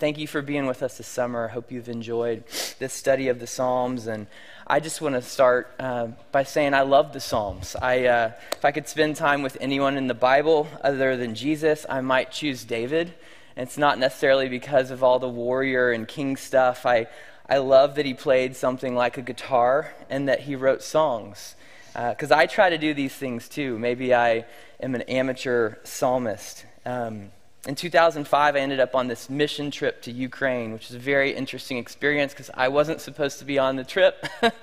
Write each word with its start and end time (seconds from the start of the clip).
thank 0.00 0.16
you 0.16 0.26
for 0.26 0.40
being 0.40 0.66
with 0.66 0.82
us 0.82 0.96
this 0.96 1.06
summer. 1.06 1.44
I 1.46 1.52
hope 1.52 1.70
you've 1.70 1.90
enjoyed 1.90 2.44
this 2.78 2.94
study 2.94 3.28
of 3.28 3.38
the 3.38 3.46
Psalms. 3.46 4.06
And 4.06 4.28
I 4.66 4.80
just 4.80 5.02
want 5.02 5.14
to 5.14 5.20
start 5.20 5.74
uh, 5.78 6.08
by 6.32 6.42
saying 6.42 6.72
I 6.72 6.80
love 6.82 7.12
the 7.12 7.20
Psalms. 7.20 7.76
I, 7.76 8.06
uh, 8.06 8.32
if 8.52 8.64
I 8.64 8.72
could 8.72 8.88
spend 8.88 9.16
time 9.16 9.42
with 9.42 9.58
anyone 9.60 9.98
in 9.98 10.06
the 10.06 10.14
Bible 10.14 10.66
other 10.82 11.18
than 11.18 11.34
Jesus, 11.34 11.84
I 11.86 12.00
might 12.00 12.32
choose 12.32 12.64
David. 12.64 13.12
And 13.56 13.68
it's 13.68 13.76
not 13.76 13.98
necessarily 13.98 14.48
because 14.48 14.90
of 14.90 15.04
all 15.04 15.18
the 15.18 15.28
warrior 15.28 15.92
and 15.92 16.08
king 16.08 16.38
stuff. 16.38 16.86
I, 16.86 17.06
I 17.46 17.58
love 17.58 17.96
that 17.96 18.06
he 18.06 18.14
played 18.14 18.56
something 18.56 18.94
like 18.94 19.18
a 19.18 19.22
guitar 19.22 19.92
and 20.08 20.28
that 20.28 20.40
he 20.40 20.56
wrote 20.56 20.82
songs. 20.82 21.56
Because 21.92 22.30
uh, 22.30 22.36
I 22.36 22.46
try 22.46 22.70
to 22.70 22.78
do 22.78 22.94
these 22.94 23.14
things 23.14 23.50
too. 23.50 23.78
Maybe 23.78 24.14
I 24.14 24.46
am 24.80 24.94
an 24.94 25.02
amateur 25.02 25.74
psalmist. 25.84 26.64
Um, 26.86 27.32
in 27.66 27.74
2005, 27.74 28.56
I 28.56 28.58
ended 28.58 28.80
up 28.80 28.94
on 28.94 29.08
this 29.08 29.28
mission 29.28 29.70
trip 29.70 30.00
to 30.02 30.10
Ukraine, 30.10 30.72
which 30.72 30.88
was 30.88 30.96
a 30.96 30.98
very 30.98 31.32
interesting 31.32 31.76
experience 31.76 32.32
because 32.32 32.50
I 32.54 32.68
wasn't 32.68 33.02
supposed 33.02 33.38
to 33.40 33.44
be 33.44 33.58
on 33.58 33.76
the 33.76 33.84
trip. 33.84 34.26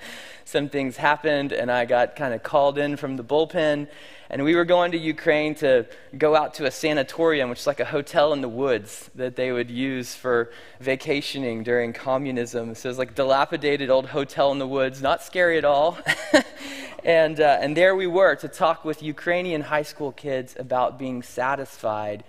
Some 0.46 0.70
things 0.70 0.98
happened, 0.98 1.52
and 1.52 1.70
I 1.70 1.86
got 1.86 2.16
kind 2.16 2.34
of 2.34 2.42
called 2.42 2.78
in 2.78 2.98
from 2.98 3.18
the 3.18 3.24
bullpen. 3.24 3.88
And 4.30 4.44
we 4.44 4.56
were 4.56 4.66
going 4.66 4.94
to 4.94 4.98
Ukraine 4.98 5.54
to 5.56 5.86
go 6.18 6.36
out 6.36 6.56
to 6.56 6.66
a 6.66 6.72
sanatorium, 6.72 7.50
which 7.50 7.60
is 7.60 7.68
like 7.68 7.80
a 7.80 7.86
hotel 7.86 8.34
in 8.34 8.42
the 8.42 8.50
woods 8.50 9.12
that 9.14 9.36
they 9.36 9.52
would 9.52 9.70
use 9.70 10.16
for 10.16 10.52
vacationing 10.80 11.64
during 11.64 11.94
communism. 11.94 12.74
So 12.74 12.90
it 12.90 12.92
was 12.92 12.98
like 12.98 13.14
dilapidated 13.14 13.90
old 13.90 14.08
hotel 14.08 14.52
in 14.52 14.58
the 14.58 14.68
woods, 14.68 15.02
not 15.02 15.22
scary 15.22 15.58
at 15.58 15.66
all. 15.66 16.00
and, 17.04 17.40
uh, 17.40 17.60
and 17.62 17.78
there 17.78 17.96
we 17.96 18.08
were 18.08 18.36
to 18.38 18.48
talk 18.48 18.84
with 18.84 19.04
Ukrainian 19.04 19.62
high 19.62 19.84
school 19.84 20.12
kids 20.14 20.56
about 20.58 20.98
being 20.98 21.22
satisfied 21.22 22.24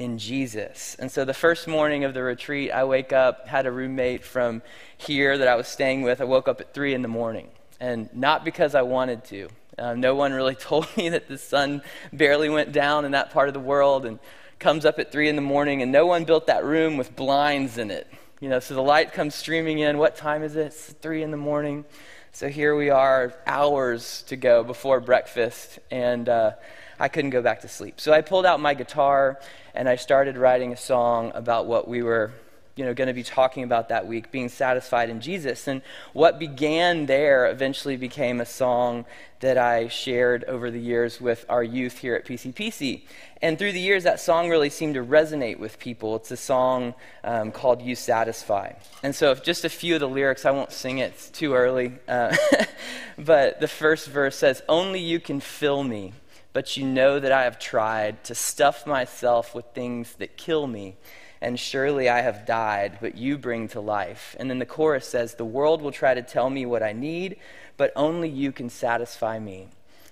in 0.00 0.16
Jesus. 0.16 0.96
And 0.98 1.12
so 1.12 1.26
the 1.26 1.34
first 1.34 1.68
morning 1.68 2.04
of 2.04 2.14
the 2.14 2.22
retreat, 2.22 2.70
I 2.72 2.84
wake 2.84 3.12
up, 3.12 3.46
had 3.46 3.66
a 3.66 3.70
roommate 3.70 4.24
from 4.24 4.62
here 4.96 5.36
that 5.36 5.46
I 5.46 5.56
was 5.56 5.68
staying 5.68 6.00
with. 6.00 6.22
I 6.22 6.24
woke 6.24 6.48
up 6.48 6.58
at 6.58 6.72
3 6.72 6.94
in 6.94 7.02
the 7.02 7.08
morning. 7.08 7.48
And 7.80 8.08
not 8.14 8.42
because 8.42 8.74
I 8.74 8.80
wanted 8.80 9.24
to. 9.24 9.48
Uh, 9.76 9.92
no 9.92 10.14
one 10.14 10.32
really 10.32 10.54
told 10.70 10.88
me 10.96 11.10
that 11.10 11.28
the 11.28 11.36
sun 11.36 11.82
barely 12.14 12.48
went 12.48 12.72
down 12.72 13.04
in 13.04 13.12
that 13.12 13.30
part 13.30 13.48
of 13.48 13.54
the 13.54 13.60
world 13.60 14.06
and 14.06 14.18
comes 14.58 14.86
up 14.86 14.98
at 14.98 15.12
3 15.12 15.28
in 15.28 15.36
the 15.36 15.42
morning, 15.42 15.82
and 15.82 15.92
no 15.92 16.06
one 16.06 16.24
built 16.24 16.46
that 16.46 16.64
room 16.64 16.96
with 16.96 17.14
blinds 17.14 17.76
in 17.76 17.90
it. 17.90 18.06
You 18.40 18.48
know, 18.48 18.58
so 18.58 18.74
the 18.74 18.82
light 18.82 19.12
comes 19.12 19.34
streaming 19.34 19.80
in. 19.80 19.98
What 19.98 20.16
time 20.16 20.42
is 20.42 20.56
it? 20.56 20.68
It's 20.68 20.92
3 20.92 21.22
in 21.22 21.30
the 21.30 21.36
morning. 21.36 21.84
So 22.32 22.48
here 22.48 22.74
we 22.74 22.88
are, 22.88 23.34
hours 23.46 24.22
to 24.28 24.36
go 24.36 24.64
before 24.64 25.00
breakfast, 25.00 25.78
and 25.90 26.26
uh, 26.26 26.52
I 27.00 27.08
couldn't 27.08 27.30
go 27.30 27.40
back 27.40 27.62
to 27.62 27.68
sleep. 27.68 27.98
So 28.00 28.12
I 28.12 28.20
pulled 28.20 28.46
out 28.46 28.60
my 28.60 28.74
guitar 28.74 29.40
and 29.74 29.88
I 29.88 29.96
started 29.96 30.36
writing 30.36 30.72
a 30.72 30.76
song 30.76 31.32
about 31.34 31.66
what 31.66 31.88
we 31.88 32.02
were 32.02 32.32
you 32.76 32.84
know, 32.84 32.94
going 32.94 33.08
to 33.08 33.14
be 33.14 33.22
talking 33.22 33.62
about 33.62 33.88
that 33.88 34.06
week, 34.06 34.30
being 34.30 34.48
satisfied 34.48 35.10
in 35.10 35.20
Jesus. 35.20 35.66
And 35.66 35.82
what 36.12 36.38
began 36.38 37.06
there 37.06 37.50
eventually 37.50 37.96
became 37.96 38.40
a 38.40 38.46
song 38.46 39.04
that 39.40 39.58
I 39.58 39.88
shared 39.88 40.44
over 40.44 40.70
the 40.70 40.80
years 40.80 41.20
with 41.20 41.44
our 41.48 41.62
youth 41.62 41.98
here 41.98 42.14
at 42.14 42.24
PCPC. 42.24 43.02
And 43.42 43.58
through 43.58 43.72
the 43.72 43.80
years, 43.80 44.04
that 44.04 44.20
song 44.20 44.48
really 44.48 44.70
seemed 44.70 44.94
to 44.94 45.04
resonate 45.04 45.58
with 45.58 45.78
people. 45.78 46.16
It's 46.16 46.30
a 46.30 46.36
song 46.36 46.94
um, 47.24 47.50
called 47.50 47.82
You 47.82 47.94
Satisfy. 47.94 48.72
And 49.02 49.14
so, 49.14 49.34
just 49.34 49.64
a 49.64 49.70
few 49.70 49.94
of 49.94 50.00
the 50.00 50.08
lyrics, 50.08 50.46
I 50.46 50.50
won't 50.50 50.72
sing 50.72 50.98
it, 50.98 51.12
it's 51.12 51.28
too 51.28 51.54
early. 51.54 51.94
Uh, 52.06 52.36
but 53.18 53.60
the 53.60 53.68
first 53.68 54.08
verse 54.08 54.36
says, 54.36 54.62
Only 54.68 55.00
you 55.00 55.20
can 55.20 55.40
fill 55.40 55.82
me 55.82 56.12
but 56.52 56.76
you 56.76 56.84
know 56.84 57.20
that 57.20 57.32
I 57.32 57.44
have 57.44 57.58
tried 57.58 58.24
to 58.24 58.34
stuff 58.34 58.86
myself 58.86 59.54
with 59.54 59.66
things 59.74 60.14
that 60.14 60.36
kill 60.36 60.66
me. 60.66 60.96
And 61.42 61.58
surely 61.58 62.08
I 62.08 62.20
have 62.20 62.44
died, 62.44 62.98
but 63.00 63.16
you 63.16 63.38
bring 63.38 63.68
to 63.68 63.80
life. 63.80 64.36
And 64.38 64.50
then 64.50 64.58
the 64.58 64.66
chorus 64.66 65.08
says, 65.08 65.34
The 65.34 65.44
world 65.44 65.80
will 65.80 65.92
try 65.92 66.12
to 66.12 66.22
tell 66.22 66.50
me 66.50 66.66
what 66.66 66.82
I 66.82 66.92
need, 66.92 67.36
but 67.78 67.92
only 67.96 68.28
you 68.28 68.52
can 68.52 68.68
satisfy 68.68 69.38
me. 69.38 69.68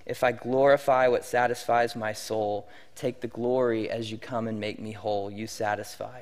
If 0.07 0.23
I 0.23 0.31
glorify 0.31 1.07
what 1.07 1.23
satisfies 1.23 1.95
my 1.95 2.13
soul, 2.13 2.67
take 2.95 3.21
the 3.21 3.27
glory 3.27 3.91
as 3.91 4.11
you 4.11 4.17
come 4.17 4.47
and 4.47 4.59
make 4.59 4.79
me 4.79 4.93
whole. 4.93 5.29
You 5.29 5.45
satisfy. 5.45 6.21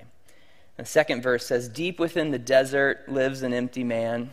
And 0.77 0.85
the 0.85 0.89
second 0.89 1.21
verse 1.21 1.45
says, 1.45 1.69
Deep 1.69 1.99
within 1.99 2.31
the 2.31 2.39
desert 2.39 3.07
lives 3.07 3.43
an 3.43 3.53
empty 3.53 3.85
man 3.85 4.31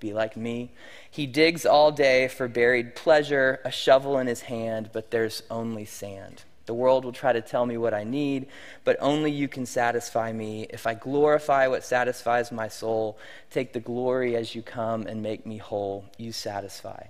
be 0.00 0.12
like 0.12 0.36
me. 0.36 0.70
He 1.10 1.26
digs 1.26 1.66
all 1.66 1.92
day 1.92 2.28
for 2.28 2.48
buried 2.48 2.94
pleasure, 2.94 3.60
a 3.64 3.70
shovel 3.70 4.18
in 4.18 4.26
his 4.26 4.42
hand, 4.42 4.90
but 4.92 5.10
there's 5.10 5.42
only 5.50 5.84
sand. 5.84 6.42
The 6.66 6.74
world 6.74 7.04
will 7.04 7.12
try 7.12 7.32
to 7.32 7.40
tell 7.40 7.64
me 7.64 7.76
what 7.76 7.94
I 7.94 8.02
need, 8.02 8.46
but 8.84 8.96
only 9.00 9.30
you 9.30 9.46
can 9.46 9.66
satisfy 9.66 10.32
me. 10.32 10.66
If 10.68 10.86
I 10.86 10.94
glorify 10.94 11.68
what 11.68 11.84
satisfies 11.84 12.50
my 12.50 12.68
soul, 12.68 13.18
take 13.50 13.72
the 13.72 13.80
glory 13.80 14.34
as 14.34 14.54
you 14.54 14.62
come 14.62 15.06
and 15.06 15.22
make 15.22 15.46
me 15.46 15.58
whole. 15.58 16.04
You 16.18 16.32
satisfy. 16.32 17.04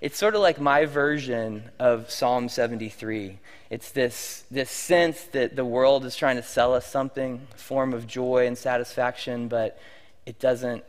It's 0.00 0.18
sort 0.18 0.34
of 0.34 0.40
like 0.40 0.58
my 0.58 0.86
version 0.86 1.70
of 1.78 2.10
Psalm 2.10 2.48
73. 2.48 3.38
It's 3.68 3.92
this, 3.92 4.44
this 4.50 4.70
sense 4.70 5.24
that 5.32 5.54
the 5.54 5.64
world 5.64 6.04
is 6.04 6.16
trying 6.16 6.36
to 6.36 6.42
sell 6.42 6.74
us 6.74 6.86
something, 6.86 7.46
form 7.54 7.92
of 7.92 8.06
joy 8.06 8.46
and 8.46 8.58
satisfaction, 8.58 9.46
but 9.46 9.78
it 10.26 10.40
doesn't 10.40 10.84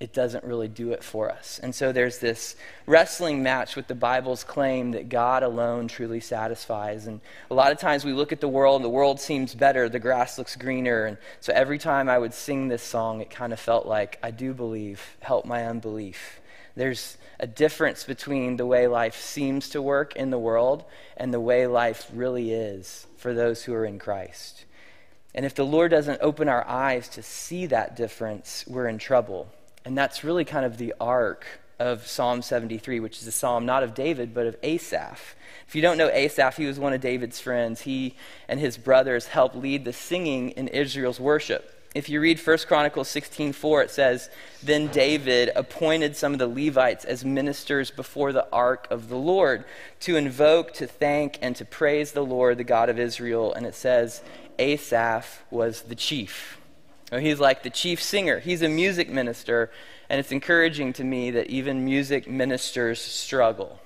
it 0.00 0.12
doesn't 0.12 0.44
really 0.44 0.68
do 0.68 0.92
it 0.92 1.04
for 1.04 1.30
us. 1.30 1.60
And 1.62 1.74
so 1.74 1.92
there's 1.92 2.18
this 2.18 2.56
wrestling 2.84 3.42
match 3.42 3.76
with 3.76 3.86
the 3.86 3.94
Bible's 3.94 4.42
claim 4.42 4.90
that 4.90 5.08
God 5.08 5.42
alone 5.42 5.86
truly 5.86 6.20
satisfies. 6.20 7.06
And 7.06 7.20
a 7.50 7.54
lot 7.54 7.70
of 7.70 7.78
times 7.78 8.04
we 8.04 8.12
look 8.12 8.32
at 8.32 8.40
the 8.40 8.48
world 8.48 8.76
and 8.76 8.84
the 8.84 8.90
world 8.90 9.20
seems 9.20 9.54
better, 9.54 9.88
the 9.88 10.00
grass 10.00 10.36
looks 10.36 10.56
greener. 10.56 11.06
And 11.06 11.16
so 11.40 11.52
every 11.52 11.78
time 11.78 12.08
I 12.08 12.18
would 12.18 12.34
sing 12.34 12.68
this 12.68 12.82
song, 12.82 13.20
it 13.20 13.30
kind 13.30 13.52
of 13.52 13.60
felt 13.60 13.86
like, 13.86 14.18
I 14.22 14.32
do 14.32 14.52
believe, 14.52 15.00
help 15.20 15.46
my 15.46 15.64
unbelief. 15.64 16.40
There's 16.74 17.16
a 17.38 17.46
difference 17.46 18.02
between 18.02 18.56
the 18.56 18.66
way 18.66 18.88
life 18.88 19.20
seems 19.20 19.68
to 19.70 19.80
work 19.80 20.16
in 20.16 20.30
the 20.30 20.38
world 20.38 20.84
and 21.16 21.32
the 21.32 21.40
way 21.40 21.68
life 21.68 22.10
really 22.12 22.52
is 22.52 23.06
for 23.16 23.32
those 23.32 23.62
who 23.62 23.74
are 23.74 23.84
in 23.84 24.00
Christ. 24.00 24.64
And 25.36 25.46
if 25.46 25.54
the 25.54 25.64
Lord 25.64 25.92
doesn't 25.92 26.20
open 26.20 26.48
our 26.48 26.66
eyes 26.66 27.08
to 27.10 27.22
see 27.22 27.66
that 27.66 27.96
difference, 27.96 28.64
we're 28.66 28.88
in 28.88 28.98
trouble. 28.98 29.48
And 29.84 29.96
that's 29.96 30.24
really 30.24 30.44
kind 30.44 30.64
of 30.64 30.78
the 30.78 30.94
arc 31.00 31.46
of 31.78 32.06
Psalm 32.06 32.42
73, 32.42 33.00
which 33.00 33.20
is 33.20 33.26
a 33.26 33.32
psalm 33.32 33.66
not 33.66 33.82
of 33.82 33.94
David, 33.94 34.32
but 34.32 34.46
of 34.46 34.56
Asaph. 34.62 35.34
If 35.66 35.74
you 35.74 35.82
don't 35.82 35.98
know 35.98 36.08
Asaph, 36.08 36.56
he 36.56 36.66
was 36.66 36.78
one 36.78 36.92
of 36.92 37.00
David's 37.00 37.40
friends. 37.40 37.82
He 37.82 38.14
and 38.48 38.60
his 38.60 38.78
brothers 38.78 39.26
helped 39.26 39.56
lead 39.56 39.84
the 39.84 39.92
singing 39.92 40.50
in 40.50 40.68
Israel's 40.68 41.20
worship. 41.20 41.70
If 41.94 42.08
you 42.08 42.20
read 42.20 42.40
1 42.40 42.66
Chronicles 42.66 43.08
16:4, 43.08 43.84
it 43.84 43.90
says, 43.90 44.28
Then 44.62 44.88
David 44.88 45.50
appointed 45.54 46.16
some 46.16 46.32
of 46.32 46.40
the 46.40 46.48
Levites 46.48 47.04
as 47.04 47.24
ministers 47.24 47.92
before 47.92 48.32
the 48.32 48.48
ark 48.52 48.88
of 48.90 49.08
the 49.08 49.16
Lord 49.16 49.64
to 50.00 50.16
invoke, 50.16 50.72
to 50.74 50.88
thank, 50.88 51.38
and 51.40 51.54
to 51.54 51.64
praise 51.64 52.10
the 52.10 52.24
Lord, 52.24 52.58
the 52.58 52.64
God 52.64 52.88
of 52.88 52.98
Israel. 52.98 53.52
And 53.52 53.64
it 53.64 53.76
says, 53.76 54.22
Asaph 54.58 55.44
was 55.50 55.82
the 55.82 55.94
chief. 55.94 56.58
He's 57.18 57.40
like 57.40 57.62
the 57.62 57.70
chief 57.70 58.02
singer, 58.02 58.38
he's 58.38 58.62
a 58.62 58.68
music 58.68 59.08
minister, 59.08 59.70
and 60.08 60.18
it's 60.18 60.32
encouraging 60.32 60.92
to 60.94 61.04
me 61.04 61.30
that 61.32 61.48
even 61.48 61.84
music 61.84 62.28
ministers 62.28 63.00
struggle. 63.00 63.80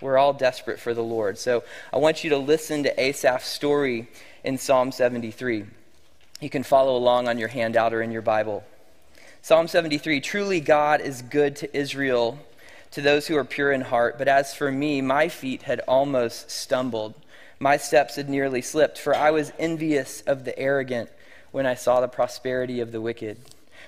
We're 0.00 0.18
all 0.18 0.32
desperate 0.32 0.78
for 0.78 0.94
the 0.94 1.02
Lord. 1.02 1.38
So 1.38 1.64
I 1.92 1.98
want 1.98 2.22
you 2.22 2.30
to 2.30 2.38
listen 2.38 2.84
to 2.84 3.00
Asaph's 3.00 3.46
story 3.46 4.08
in 4.44 4.56
Psalm 4.56 4.92
73. 4.92 5.64
You 6.40 6.50
can 6.50 6.62
follow 6.62 6.96
along 6.96 7.26
on 7.26 7.38
your 7.38 7.48
handout 7.48 7.92
or 7.92 8.00
in 8.00 8.12
your 8.12 8.22
Bible. 8.22 8.64
Psalm 9.42 9.66
73 9.66 10.20
Truly 10.20 10.60
God 10.60 11.00
is 11.00 11.22
good 11.22 11.56
to 11.56 11.76
Israel, 11.76 12.38
to 12.92 13.00
those 13.00 13.26
who 13.26 13.36
are 13.36 13.44
pure 13.44 13.72
in 13.72 13.80
heart. 13.80 14.18
But 14.18 14.28
as 14.28 14.54
for 14.54 14.70
me, 14.70 15.00
my 15.00 15.28
feet 15.28 15.62
had 15.62 15.80
almost 15.88 16.50
stumbled. 16.50 17.14
My 17.58 17.76
steps 17.76 18.14
had 18.14 18.28
nearly 18.28 18.62
slipped, 18.62 18.98
for 18.98 19.16
I 19.16 19.32
was 19.32 19.52
envious 19.58 20.20
of 20.22 20.44
the 20.44 20.56
arrogant 20.56 21.10
when 21.58 21.66
I 21.66 21.74
saw 21.74 22.00
the 22.00 22.06
prosperity 22.06 22.78
of 22.78 22.92
the 22.92 23.00
wicked. 23.00 23.36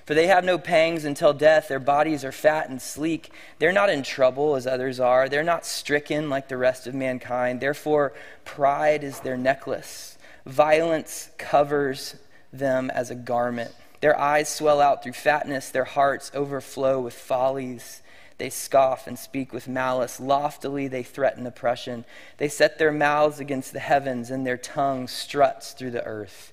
For 0.05 0.13
they 0.13 0.27
have 0.27 0.45
no 0.45 0.59
pangs 0.59 1.05
until 1.05 1.33
death. 1.33 1.69
Their 1.69 1.79
bodies 1.79 2.25
are 2.25 2.33
fat 2.33 2.69
and 2.69 2.83
sleek. 2.83 3.33
They're 3.61 3.71
not 3.71 3.89
in 3.89 4.03
trouble 4.03 4.57
as 4.57 4.67
others 4.67 4.99
are. 4.99 5.29
They're 5.29 5.45
not 5.45 5.65
stricken 5.65 6.29
like 6.29 6.49
the 6.49 6.57
rest 6.57 6.89
of 6.89 6.97
mankind. 6.97 7.61
Therefore, 7.61 8.13
pride 8.45 9.05
is 9.05 9.21
their 9.21 9.37
necklace. 9.37 10.19
Violence 10.45 11.31
covers 11.39 12.17
them 12.53 12.91
as 12.91 13.13
a 13.13 13.15
garment. 13.15 13.71
Their 14.01 14.19
eyes 14.19 14.49
swell 14.49 14.81
out 14.81 15.05
through 15.05 15.13
fatness. 15.13 15.71
Their 15.71 15.85
hearts 15.85 16.33
overflow 16.35 17.01
with 17.01 17.15
follies. 17.15 18.03
They 18.39 18.51
scoff 18.51 19.07
and 19.07 19.17
speak 19.17 19.53
with 19.53 19.69
malice. 19.69 20.19
Loftily 20.19 20.89
they 20.89 21.05
threaten 21.05 21.47
oppression. 21.47 22.05
They 22.39 22.49
set 22.49 22.81
their 22.81 22.91
mouths 22.91 23.39
against 23.39 23.73
the 23.73 23.79
heavens, 23.79 24.29
and 24.29 24.45
their 24.45 24.57
tongue 24.57 25.07
struts 25.07 25.73
through 25.73 25.93
the 25.93 26.05
earth. 26.05 26.53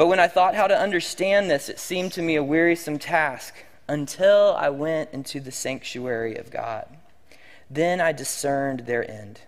But 0.00 0.06
when 0.06 0.18
I 0.18 0.28
thought 0.28 0.54
how 0.54 0.66
to 0.66 0.80
understand 0.80 1.50
this, 1.50 1.68
it 1.68 1.78
seemed 1.78 2.12
to 2.12 2.22
me 2.22 2.36
a 2.36 2.42
wearisome 2.42 2.98
task 2.98 3.54
until 3.86 4.56
I 4.56 4.70
went 4.70 5.10
into 5.12 5.40
the 5.40 5.52
sanctuary 5.52 6.36
of 6.36 6.50
God. 6.50 6.86
Then 7.68 8.00
I 8.00 8.12
discerned 8.12 8.86
their 8.86 9.06
end. 9.10 9.42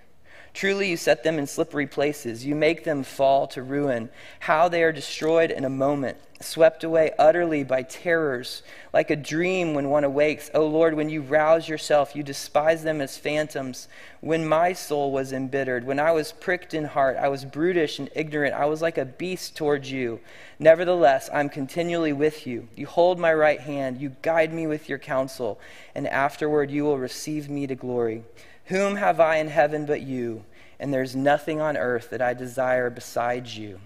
Truly, 0.54 0.90
you 0.90 0.98
set 0.98 1.24
them 1.24 1.38
in 1.38 1.46
slippery 1.46 1.86
places. 1.86 2.44
You 2.44 2.54
make 2.54 2.84
them 2.84 3.04
fall 3.04 3.46
to 3.48 3.62
ruin. 3.62 4.10
How 4.40 4.68
they 4.68 4.82
are 4.82 4.92
destroyed 4.92 5.50
in 5.50 5.64
a 5.64 5.70
moment, 5.70 6.18
swept 6.40 6.84
away 6.84 7.12
utterly 7.18 7.64
by 7.64 7.82
terrors, 7.84 8.62
like 8.92 9.10
a 9.10 9.16
dream 9.16 9.72
when 9.72 9.88
one 9.88 10.04
awakes. 10.04 10.50
O 10.52 10.62
oh 10.62 10.66
Lord, 10.66 10.92
when 10.92 11.08
you 11.08 11.22
rouse 11.22 11.70
yourself, 11.70 12.14
you 12.14 12.22
despise 12.22 12.82
them 12.82 13.00
as 13.00 13.16
phantoms. 13.16 13.88
When 14.20 14.46
my 14.46 14.74
soul 14.74 15.10
was 15.10 15.32
embittered, 15.32 15.86
when 15.86 15.98
I 15.98 16.12
was 16.12 16.32
pricked 16.32 16.74
in 16.74 16.84
heart, 16.84 17.16
I 17.16 17.28
was 17.28 17.46
brutish 17.46 17.98
and 17.98 18.10
ignorant. 18.14 18.54
I 18.54 18.66
was 18.66 18.82
like 18.82 18.98
a 18.98 19.06
beast 19.06 19.56
towards 19.56 19.90
you. 19.90 20.20
Nevertheless, 20.58 21.30
I'm 21.32 21.48
continually 21.48 22.12
with 22.12 22.46
you. 22.46 22.68
You 22.76 22.86
hold 22.86 23.18
my 23.18 23.32
right 23.32 23.60
hand. 23.60 24.02
You 24.02 24.16
guide 24.20 24.52
me 24.52 24.66
with 24.66 24.86
your 24.86 24.98
counsel, 24.98 25.58
and 25.94 26.06
afterward 26.06 26.70
you 26.70 26.84
will 26.84 26.98
receive 26.98 27.48
me 27.48 27.66
to 27.66 27.74
glory. 27.74 28.24
Whom 28.66 28.96
have 28.96 29.20
I 29.20 29.36
in 29.36 29.48
heaven 29.48 29.86
but 29.86 30.02
you? 30.02 30.44
And 30.78 30.92
there's 30.92 31.14
nothing 31.14 31.60
on 31.60 31.76
earth 31.76 32.10
that 32.10 32.22
I 32.22 32.34
desire 32.34 32.90
besides 32.90 33.56
you. 33.56 33.80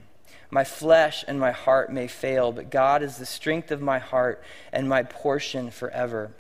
My 0.51 0.65
flesh 0.65 1.25
and 1.27 1.41
my 1.41 1.51
heart 1.51 1.93
may 1.93 2.07
fail, 2.07 2.53
but 2.53 2.71
God 2.71 3.03
is 3.03 3.17
the 3.17 3.27
strength 3.27 3.71
of 3.71 3.81
my 3.81 3.99
heart 3.99 4.43
and 4.73 4.89
my 4.89 5.03
portion 5.03 5.71
forever. 5.71 6.31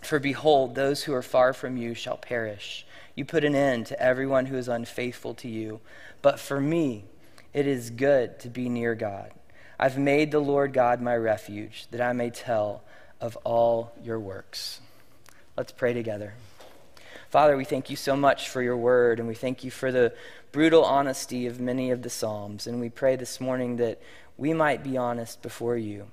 For 0.00 0.18
behold, 0.18 0.74
those 0.74 1.04
who 1.04 1.14
are 1.14 1.22
far 1.22 1.52
from 1.52 1.76
you 1.76 1.94
shall 1.94 2.16
perish. 2.16 2.86
You 3.14 3.24
put 3.24 3.44
an 3.44 3.54
end 3.54 3.86
to 3.86 4.00
everyone 4.00 4.46
who 4.46 4.56
is 4.56 4.68
unfaithful 4.68 5.34
to 5.34 5.48
you. 5.48 5.80
But 6.22 6.40
for 6.40 6.60
me, 6.60 7.04
it 7.52 7.66
is 7.66 7.90
good 7.90 8.38
to 8.40 8.48
be 8.48 8.68
near 8.68 8.94
God. 8.94 9.30
I've 9.78 9.98
made 9.98 10.30
the 10.30 10.40
Lord 10.40 10.72
God 10.72 11.00
my 11.00 11.16
refuge, 11.16 11.86
that 11.90 12.00
I 12.00 12.12
may 12.12 12.30
tell 12.30 12.82
of 13.20 13.36
all 13.44 13.92
your 14.02 14.18
works. 14.18 14.80
Let's 15.56 15.72
pray 15.72 15.92
together. 15.92 16.34
Father, 17.34 17.56
we 17.56 17.64
thank 17.64 17.90
you 17.90 17.96
so 17.96 18.14
much 18.14 18.48
for 18.48 18.62
your 18.62 18.76
word, 18.76 19.18
and 19.18 19.26
we 19.26 19.34
thank 19.34 19.64
you 19.64 19.70
for 19.72 19.90
the 19.90 20.14
brutal 20.52 20.84
honesty 20.84 21.48
of 21.48 21.58
many 21.58 21.90
of 21.90 22.02
the 22.02 22.08
Psalms. 22.08 22.68
And 22.68 22.78
we 22.78 22.88
pray 22.88 23.16
this 23.16 23.40
morning 23.40 23.74
that 23.78 24.00
we 24.36 24.52
might 24.52 24.84
be 24.84 24.96
honest 24.96 25.42
before 25.42 25.76
you. 25.76 26.06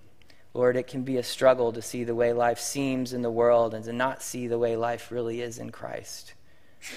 Lord, 0.56 0.76
it 0.76 0.88
can 0.88 1.04
be 1.04 1.18
a 1.18 1.24
struggle 1.24 1.74
to 1.74 1.82
see 1.84 2.04
the 2.04 2.16
way 2.16 2.34
life 2.34 2.58
seems 2.58 3.14
in 3.14 3.22
the 3.22 3.30
world 3.30 3.76
and 3.76 3.86
to 3.86 3.94
not 3.94 4.24
see 4.24 4.48
the 4.48 4.58
way 4.58 4.76
life 4.76 5.12
really 5.12 5.42
is 5.42 5.60
in 5.60 5.70
Christ. 5.70 6.34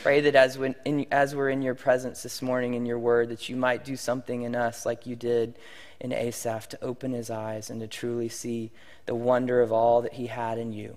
Pray 0.02 0.22
that 0.22 0.34
as, 0.34 0.56
when, 0.56 0.74
in, 0.86 1.04
as 1.10 1.36
we're 1.36 1.50
in 1.50 1.60
your 1.60 1.74
presence 1.74 2.22
this 2.22 2.40
morning 2.40 2.72
in 2.72 2.86
your 2.86 2.98
word, 2.98 3.28
that 3.28 3.50
you 3.50 3.56
might 3.56 3.84
do 3.84 3.94
something 3.94 4.40
in 4.40 4.56
us 4.56 4.86
like 4.86 5.04
you 5.04 5.16
did 5.16 5.58
in 6.00 6.14
Asaph 6.14 6.70
to 6.70 6.82
open 6.82 7.12
his 7.12 7.28
eyes 7.28 7.68
and 7.68 7.78
to 7.82 7.86
truly 7.86 8.30
see 8.30 8.72
the 9.04 9.14
wonder 9.14 9.60
of 9.60 9.70
all 9.70 10.00
that 10.00 10.14
he 10.14 10.28
had 10.28 10.56
in 10.56 10.72
you. 10.72 10.96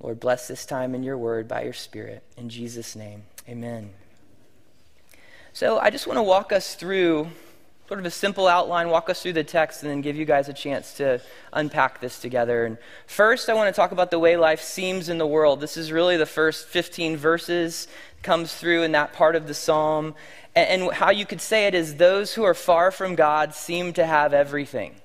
Lord, 0.00 0.20
bless 0.20 0.48
this 0.48 0.66
time 0.66 0.94
in 0.94 1.02
your 1.02 1.16
word 1.16 1.48
by 1.48 1.64
your 1.64 1.72
Spirit. 1.72 2.22
In 2.36 2.48
Jesus' 2.48 2.94
name, 2.94 3.24
amen. 3.48 3.90
So 5.52 5.78
I 5.78 5.90
just 5.90 6.06
want 6.06 6.18
to 6.18 6.22
walk 6.22 6.52
us 6.52 6.74
through 6.74 7.28
sort 7.88 8.00
of 8.00 8.06
a 8.06 8.10
simple 8.10 8.48
outline, 8.48 8.88
walk 8.88 9.08
us 9.08 9.22
through 9.22 9.32
the 9.32 9.44
text, 9.44 9.82
and 9.82 9.90
then 9.90 10.00
give 10.00 10.16
you 10.16 10.24
guys 10.24 10.48
a 10.48 10.52
chance 10.52 10.94
to 10.94 11.20
unpack 11.52 12.00
this 12.00 12.18
together. 12.18 12.64
And 12.66 12.78
first, 13.06 13.48
I 13.48 13.54
want 13.54 13.72
to 13.72 13.78
talk 13.78 13.92
about 13.92 14.10
the 14.10 14.18
way 14.18 14.36
life 14.36 14.60
seems 14.60 15.08
in 15.08 15.18
the 15.18 15.26
world. 15.26 15.60
This 15.60 15.76
is 15.76 15.92
really 15.92 16.16
the 16.16 16.26
first 16.26 16.66
15 16.66 17.16
verses 17.16 17.86
comes 18.22 18.52
through 18.52 18.82
in 18.82 18.92
that 18.92 19.12
part 19.12 19.36
of 19.36 19.46
the 19.46 19.54
psalm. 19.54 20.14
And, 20.56 20.82
and 20.82 20.92
how 20.92 21.10
you 21.10 21.24
could 21.24 21.40
say 21.40 21.66
it 21.66 21.74
is 21.74 21.94
those 21.94 22.34
who 22.34 22.42
are 22.42 22.54
far 22.54 22.90
from 22.90 23.14
God 23.14 23.54
seem 23.54 23.92
to 23.94 24.04
have 24.04 24.34
everything. 24.34 24.96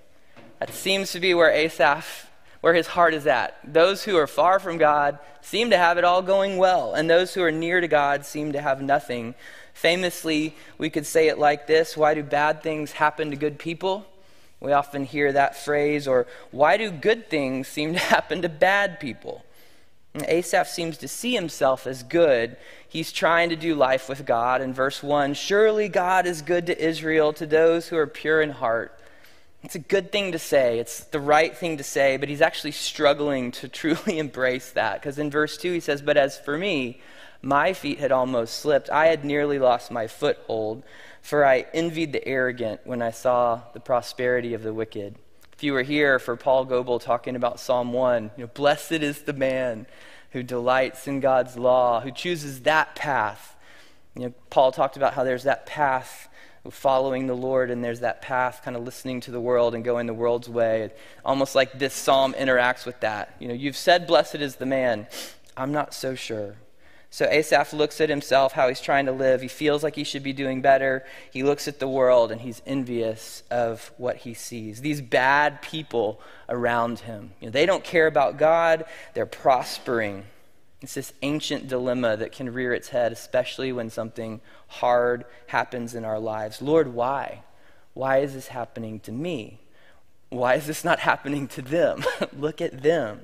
That 0.59 0.73
seems 0.73 1.11
to 1.11 1.19
be 1.19 1.33
where 1.33 1.51
Asaph 1.51 2.30
where 2.61 2.73
his 2.73 2.87
heart 2.87 3.13
is 3.13 3.27
at. 3.27 3.57
Those 3.63 4.03
who 4.03 4.15
are 4.17 4.27
far 4.27 4.59
from 4.59 4.77
God 4.77 5.19
seem 5.41 5.71
to 5.71 5.77
have 5.77 5.97
it 5.97 6.03
all 6.03 6.21
going 6.21 6.57
well, 6.57 6.93
and 6.93 7.09
those 7.09 7.33
who 7.33 7.41
are 7.41 7.51
near 7.51 7.81
to 7.81 7.87
God 7.87 8.25
seem 8.25 8.53
to 8.53 8.61
have 8.61 8.81
nothing. 8.81 9.35
Famously, 9.73 10.55
we 10.77 10.89
could 10.89 11.05
say 11.05 11.27
it 11.27 11.39
like 11.39 11.67
this 11.67 11.97
Why 11.97 12.13
do 12.13 12.23
bad 12.23 12.63
things 12.63 12.93
happen 12.93 13.31
to 13.31 13.35
good 13.35 13.59
people? 13.59 14.05
We 14.59 14.73
often 14.73 15.05
hear 15.05 15.31
that 15.33 15.57
phrase, 15.57 16.07
or 16.07 16.27
why 16.51 16.77
do 16.77 16.91
good 16.91 17.29
things 17.29 17.67
seem 17.67 17.93
to 17.93 17.99
happen 18.15 18.43
to 18.43 18.49
bad 18.49 18.99
people? 18.99 19.43
And 20.13 20.25
Asaph 20.27 20.67
seems 20.67 20.97
to 20.99 21.07
see 21.07 21.33
himself 21.33 21.87
as 21.87 22.03
good. 22.03 22.57
He's 22.87 23.13
trying 23.13 23.49
to 23.49 23.55
do 23.55 23.73
life 23.73 24.09
with 24.09 24.25
God. 24.25 24.61
In 24.61 24.73
verse 24.73 25.01
1, 25.01 25.33
surely 25.35 25.87
God 25.87 26.25
is 26.27 26.41
good 26.41 26.67
to 26.67 26.77
Israel, 26.85 27.31
to 27.33 27.45
those 27.45 27.87
who 27.87 27.97
are 27.97 28.07
pure 28.07 28.41
in 28.41 28.51
heart. 28.51 28.99
It's 29.63 29.75
a 29.75 29.79
good 29.79 30.11
thing 30.11 30.31
to 30.31 30.39
say. 30.39 30.79
It's 30.79 31.03
the 31.05 31.19
right 31.19 31.55
thing 31.55 31.77
to 31.77 31.83
say, 31.83 32.17
but 32.17 32.29
he's 32.29 32.41
actually 32.41 32.71
struggling 32.71 33.51
to 33.53 33.67
truly 33.69 34.19
embrace 34.19 34.71
that. 34.71 35.01
Because 35.01 35.19
in 35.19 35.29
verse 35.29 35.57
2, 35.57 35.71
he 35.73 35.79
says, 35.79 36.01
But 36.01 36.17
as 36.17 36.37
for 36.37 36.57
me, 36.57 37.01
my 37.41 37.73
feet 37.73 37.99
had 37.99 38.11
almost 38.11 38.59
slipped. 38.59 38.89
I 38.89 39.07
had 39.07 39.25
nearly 39.25 39.59
lost 39.59 39.91
my 39.91 40.07
foothold, 40.07 40.83
for 41.21 41.45
I 41.45 41.65
envied 41.73 42.13
the 42.13 42.27
arrogant 42.27 42.81
when 42.83 43.01
I 43.01 43.11
saw 43.11 43.61
the 43.73 43.79
prosperity 43.79 44.53
of 44.53 44.63
the 44.63 44.73
wicked. 44.73 45.15
If 45.53 45.63
you 45.63 45.73
were 45.73 45.83
here 45.83 46.17
for 46.17 46.35
Paul 46.35 46.65
Goebel 46.65 46.99
talking 46.99 47.35
about 47.35 47.59
Psalm 47.59 47.93
1, 47.93 48.31
you 48.35 48.43
know, 48.43 48.47
blessed 48.53 48.93
is 48.93 49.23
the 49.23 49.33
man 49.33 49.85
who 50.31 50.43
delights 50.43 51.07
in 51.07 51.19
God's 51.19 51.57
law, 51.57 52.01
who 52.01 52.11
chooses 52.11 52.61
that 52.61 52.95
path. 52.95 53.55
You 54.15 54.23
know, 54.23 54.33
Paul 54.49 54.71
talked 54.71 54.97
about 54.97 55.13
how 55.13 55.23
there's 55.23 55.43
that 55.43 55.65
path 55.65 56.29
following 56.69 57.27
the 57.27 57.35
Lord, 57.35 57.71
and 57.71 57.83
there's 57.83 58.01
that 58.01 58.21
path 58.21 58.61
kind 58.63 58.77
of 58.77 58.83
listening 58.83 59.21
to 59.21 59.31
the 59.31 59.41
world 59.41 59.73
and 59.73 59.83
going 59.83 60.05
the 60.05 60.13
world's 60.13 60.47
way. 60.47 60.91
Almost 61.25 61.55
like 61.55 61.79
this 61.79 61.93
psalm 61.93 62.33
interacts 62.33 62.85
with 62.85 62.99
that. 62.99 63.35
You 63.39 63.47
know, 63.47 63.53
you've 63.53 63.75
said, 63.75 64.05
Blessed 64.05 64.35
is 64.35 64.57
the 64.57 64.65
man. 64.65 65.07
I'm 65.57 65.71
not 65.71 65.93
so 65.93 66.13
sure. 66.13 66.55
So 67.13 67.25
Asaph 67.25 67.73
looks 67.73 67.99
at 67.99 68.07
himself, 68.07 68.53
how 68.53 68.69
he's 68.69 68.79
trying 68.79 69.05
to 69.07 69.11
live. 69.11 69.41
He 69.41 69.49
feels 69.49 69.83
like 69.83 69.95
he 69.95 70.05
should 70.05 70.23
be 70.23 70.31
doing 70.31 70.61
better. 70.61 71.03
He 71.29 71.43
looks 71.43 71.67
at 71.67 71.79
the 71.79 71.87
world 71.87 72.31
and 72.31 72.39
he's 72.39 72.61
envious 72.65 73.43
of 73.51 73.91
what 73.97 74.17
he 74.17 74.33
sees. 74.33 74.79
These 74.79 75.01
bad 75.01 75.61
people 75.61 76.21
around 76.47 76.99
him. 76.99 77.33
You 77.41 77.47
know, 77.47 77.51
they 77.51 77.65
don't 77.65 77.83
care 77.83 78.07
about 78.07 78.37
God, 78.37 78.85
they're 79.13 79.25
prospering. 79.25 80.23
It's 80.81 80.95
this 80.95 81.13
ancient 81.21 81.67
dilemma 81.67 82.17
that 82.17 82.31
can 82.31 82.53
rear 82.53 82.73
its 82.73 82.89
head, 82.89 83.11
especially 83.11 83.71
when 83.71 83.89
something 83.89 84.41
hard 84.67 85.25
happens 85.47 85.93
in 85.93 86.03
our 86.03 86.19
lives. 86.19 86.61
Lord, 86.61 86.93
why? 86.93 87.43
Why 87.93 88.17
is 88.17 88.33
this 88.33 88.47
happening 88.47 88.99
to 89.01 89.11
me? 89.11 89.59
Why 90.29 90.55
is 90.55 90.65
this 90.65 90.83
not 90.83 90.99
happening 91.11 91.47
to 91.49 91.61
them? 91.61 92.03
Look 92.37 92.61
at 92.61 92.81
them. 92.81 93.21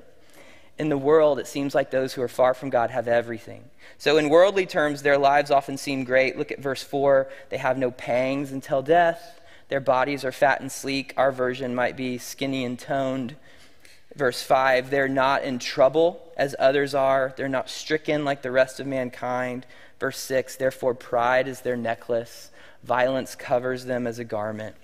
In 0.78 0.90
the 0.90 0.98
world, 0.98 1.40
it 1.40 1.48
seems 1.48 1.74
like 1.74 1.90
those 1.90 2.14
who 2.14 2.22
are 2.22 2.28
far 2.28 2.54
from 2.54 2.70
God 2.70 2.90
have 2.90 3.08
everything. 3.08 3.64
So, 3.96 4.16
in 4.16 4.28
worldly 4.28 4.64
terms, 4.64 5.02
their 5.02 5.18
lives 5.18 5.50
often 5.50 5.76
seem 5.76 6.04
great. 6.04 6.38
Look 6.38 6.52
at 6.52 6.60
verse 6.60 6.84
4. 6.84 7.28
They 7.48 7.56
have 7.56 7.76
no 7.76 7.90
pangs 7.90 8.52
until 8.52 8.80
death. 8.82 9.40
Their 9.68 9.80
bodies 9.80 10.24
are 10.24 10.30
fat 10.30 10.60
and 10.60 10.70
sleek. 10.70 11.12
Our 11.16 11.32
version 11.32 11.74
might 11.74 11.96
be 11.96 12.16
skinny 12.16 12.64
and 12.64 12.78
toned. 12.78 13.34
Verse 14.14 14.42
5 14.42 14.90
They're 14.90 15.08
not 15.08 15.42
in 15.42 15.58
trouble 15.58 16.32
as 16.36 16.54
others 16.58 16.94
are, 16.94 17.34
they're 17.36 17.48
not 17.48 17.70
stricken 17.70 18.24
like 18.24 18.42
the 18.42 18.50
rest 18.50 18.80
of 18.80 18.86
mankind. 18.86 19.66
Verse 19.98 20.18
6 20.18 20.56
Therefore, 20.56 20.94
pride 20.94 21.48
is 21.48 21.60
their 21.60 21.76
necklace, 21.76 22.50
violence 22.82 23.34
covers 23.34 23.84
them 23.84 24.06
as 24.06 24.18
a 24.18 24.24
garment. 24.24 24.76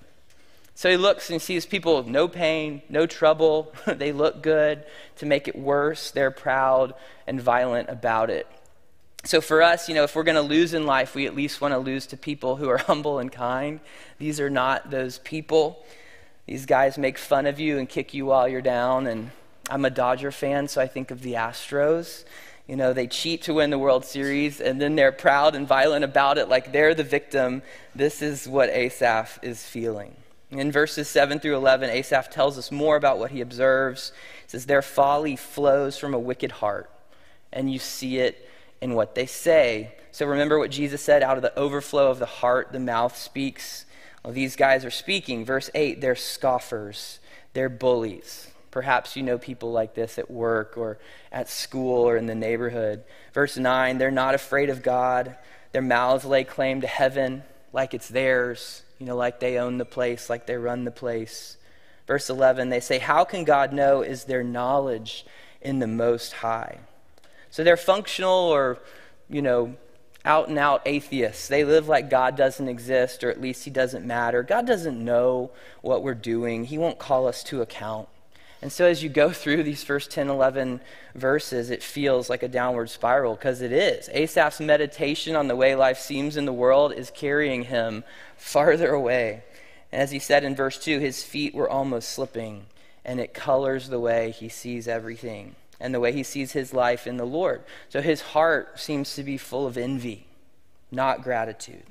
So 0.76 0.90
he 0.90 0.96
looks 0.96 1.30
and 1.30 1.40
sees 1.40 1.66
people 1.66 1.96
with 1.96 2.08
no 2.08 2.26
pain, 2.26 2.82
no 2.88 3.06
trouble. 3.06 3.72
they 3.86 4.12
look 4.12 4.42
good. 4.42 4.84
To 5.16 5.26
make 5.26 5.46
it 5.46 5.56
worse, 5.56 6.10
they're 6.10 6.32
proud 6.32 6.94
and 7.26 7.40
violent 7.40 7.88
about 7.88 8.28
it. 8.28 8.48
So 9.22 9.40
for 9.40 9.62
us, 9.62 9.88
you 9.88 9.94
know, 9.94 10.02
if 10.02 10.14
we're 10.14 10.24
going 10.24 10.34
to 10.34 10.42
lose 10.42 10.74
in 10.74 10.84
life, 10.84 11.14
we 11.14 11.26
at 11.26 11.34
least 11.34 11.60
want 11.60 11.72
to 11.72 11.78
lose 11.78 12.06
to 12.08 12.16
people 12.16 12.56
who 12.56 12.68
are 12.68 12.78
humble 12.86 13.20
and 13.20 13.30
kind. 13.30 13.80
These 14.18 14.40
are 14.40 14.50
not 14.50 14.90
those 14.90 15.18
people. 15.18 15.84
These 16.46 16.66
guys 16.66 16.98
make 16.98 17.16
fun 17.16 17.46
of 17.46 17.58
you 17.58 17.78
and 17.78 17.88
kick 17.88 18.12
you 18.12 18.26
while 18.26 18.46
you're 18.46 18.60
down. 18.60 19.06
And 19.06 19.30
I'm 19.70 19.84
a 19.84 19.90
Dodger 19.90 20.30
fan, 20.30 20.68
so 20.68 20.80
I 20.80 20.86
think 20.86 21.10
of 21.10 21.22
the 21.22 21.34
Astros. 21.34 22.24
You 22.66 22.76
know, 22.76 22.92
they 22.92 23.06
cheat 23.06 23.42
to 23.42 23.54
win 23.54 23.70
the 23.70 23.78
World 23.78 24.04
Series, 24.04 24.60
and 24.60 24.80
then 24.80 24.96
they're 24.96 25.12
proud 25.12 25.54
and 25.54 25.66
violent 25.66 26.04
about 26.04 26.38
it, 26.38 26.48
like 26.48 26.72
they're 26.72 26.94
the 26.94 27.04
victim. 27.04 27.62
This 27.94 28.22
is 28.22 28.48
what 28.48 28.70
Asaph 28.70 29.38
is 29.42 29.64
feeling. 29.64 30.16
In 30.50 30.70
verses 30.70 31.08
7 31.08 31.40
through 31.40 31.56
11, 31.56 31.90
Asaph 31.90 32.30
tells 32.30 32.56
us 32.56 32.70
more 32.70 32.96
about 32.96 33.18
what 33.18 33.32
he 33.32 33.40
observes. 33.40 34.12
He 34.44 34.50
says, 34.50 34.66
Their 34.66 34.82
folly 34.82 35.36
flows 35.36 35.98
from 35.98 36.14
a 36.14 36.18
wicked 36.18 36.52
heart, 36.52 36.90
and 37.52 37.70
you 37.72 37.78
see 37.78 38.18
it 38.18 38.48
in 38.80 38.94
what 38.94 39.14
they 39.14 39.26
say. 39.26 39.94
So 40.10 40.26
remember 40.26 40.58
what 40.58 40.70
Jesus 40.70 41.02
said 41.02 41.22
out 41.22 41.36
of 41.36 41.42
the 41.42 41.58
overflow 41.58 42.10
of 42.10 42.18
the 42.18 42.26
heart, 42.26 42.72
the 42.72 42.80
mouth 42.80 43.16
speaks. 43.16 43.84
These 44.28 44.56
guys 44.56 44.84
are 44.84 44.90
speaking. 44.90 45.44
Verse 45.44 45.70
8, 45.74 46.00
they're 46.00 46.16
scoffers, 46.16 47.18
they're 47.52 47.68
bullies. 47.68 48.50
Perhaps 48.70 49.14
you 49.14 49.22
know 49.22 49.38
people 49.38 49.70
like 49.70 49.94
this 49.94 50.18
at 50.18 50.30
work 50.30 50.76
or 50.76 50.98
at 51.30 51.48
school 51.48 52.08
or 52.08 52.16
in 52.16 52.26
the 52.26 52.34
neighborhood. 52.34 53.04
Verse 53.32 53.56
9, 53.56 53.98
they're 53.98 54.10
not 54.10 54.34
afraid 54.34 54.68
of 54.68 54.82
God. 54.82 55.36
Their 55.72 55.82
mouths 55.82 56.24
lay 56.24 56.42
claim 56.42 56.80
to 56.80 56.86
heaven 56.86 57.44
like 57.72 57.92
it's 57.92 58.08
theirs, 58.08 58.82
you 58.98 59.06
know, 59.06 59.16
like 59.16 59.40
they 59.40 59.58
own 59.58 59.78
the 59.78 59.84
place, 59.84 60.30
like 60.30 60.46
they 60.46 60.56
run 60.56 60.84
the 60.84 60.90
place. 60.90 61.56
Verse 62.06 62.30
11, 62.30 62.68
they 62.68 62.80
say, 62.80 62.98
How 62.98 63.24
can 63.24 63.44
God 63.44 63.72
know? 63.72 64.02
Is 64.02 64.24
their 64.24 64.44
knowledge 64.44 65.26
in 65.60 65.80
the 65.80 65.86
Most 65.86 66.32
High? 66.34 66.78
So 67.50 67.64
they're 67.64 67.76
functional 67.76 68.30
or, 68.30 68.78
you 69.28 69.42
know, 69.42 69.76
out 70.24 70.48
and 70.48 70.58
out 70.58 70.82
atheists. 70.86 71.48
They 71.48 71.64
live 71.64 71.88
like 71.88 72.08
God 72.08 72.36
doesn't 72.36 72.68
exist, 72.68 73.22
or 73.22 73.30
at 73.30 73.40
least 73.40 73.64
He 73.64 73.70
doesn't 73.70 74.06
matter. 74.06 74.42
God 74.42 74.66
doesn't 74.66 75.02
know 75.02 75.50
what 75.82 76.02
we're 76.02 76.14
doing, 76.14 76.64
He 76.64 76.78
won't 76.78 76.98
call 76.98 77.26
us 77.26 77.42
to 77.44 77.62
account. 77.62 78.08
And 78.62 78.72
so 78.72 78.86
as 78.86 79.02
you 79.02 79.10
go 79.10 79.30
through 79.32 79.62
these 79.62 79.84
first 79.84 80.10
10, 80.10 80.28
11 80.28 80.80
verses, 81.14 81.70
it 81.70 81.82
feels 81.82 82.30
like 82.30 82.42
a 82.42 82.48
downward 82.48 82.88
spiral 82.88 83.34
because 83.34 83.60
it 83.60 83.72
is. 83.72 84.08
Asaph's 84.08 84.60
meditation 84.60 85.36
on 85.36 85.48
the 85.48 85.56
way 85.56 85.74
life 85.74 85.98
seems 85.98 86.36
in 86.36 86.46
the 86.46 86.52
world 86.52 86.92
is 86.92 87.10
carrying 87.10 87.64
him 87.64 88.04
farther 88.36 88.90
away. 88.90 89.42
And 89.92 90.00
as 90.00 90.10
he 90.10 90.18
said 90.18 90.44
in 90.44 90.56
verse 90.56 90.78
2, 90.78 90.98
his 90.98 91.22
feet 91.22 91.54
were 91.54 91.68
almost 91.68 92.08
slipping, 92.08 92.66
and 93.04 93.20
it 93.20 93.34
colors 93.34 93.88
the 93.88 94.00
way 94.00 94.30
he 94.30 94.48
sees 94.48 94.88
everything 94.88 95.54
and 95.80 95.94
the 95.94 96.00
way 96.00 96.12
he 96.12 96.22
sees 96.22 96.52
his 96.52 96.72
life 96.72 97.06
in 97.06 97.16
the 97.16 97.26
Lord. 97.26 97.62
So 97.88 98.00
his 98.00 98.20
heart 98.20 98.78
seems 98.78 99.14
to 99.14 99.22
be 99.22 99.36
full 99.36 99.66
of 99.66 99.76
envy, 99.76 100.26
not 100.90 101.22
gratitude. 101.22 101.84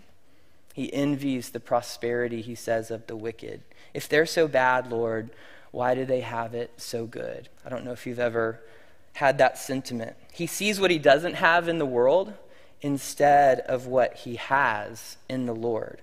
He 0.74 0.92
envies 0.94 1.52
the 1.52 1.60
prosperity, 1.60 2.42
he 2.42 2.56
says, 2.56 2.90
of 2.90 3.08
the 3.08 3.16
wicked. 3.16 3.62
If 3.94 4.10
they're 4.10 4.26
so 4.26 4.48
bad, 4.48 4.92
Lord, 4.92 5.30
why 5.72 5.96
do 5.96 6.06
they 6.06 6.22
have 6.22 6.54
it 6.54 6.72
so 6.78 7.06
good? 7.06 7.50
I 7.66 7.70
don't 7.70 7.86
know 7.86 7.92
if 7.92 8.08
you've 8.08 8.20
ever 8.20 8.60
had 9.14 9.38
that 9.38 9.58
sentiment. 9.58 10.16
He 10.32 10.48
sees 10.48 10.80
what 10.80 10.92
he 10.92 10.98
doesn't 10.98 11.36
have 11.36 11.68
in 11.68 11.78
the 11.78 11.86
world 11.86 12.34
instead 12.82 13.60
of 13.62 13.88
what 13.88 14.16
he 14.18 14.36
has 14.36 15.18
in 15.30 15.46
the 15.46 15.56
Lord. 15.56 16.02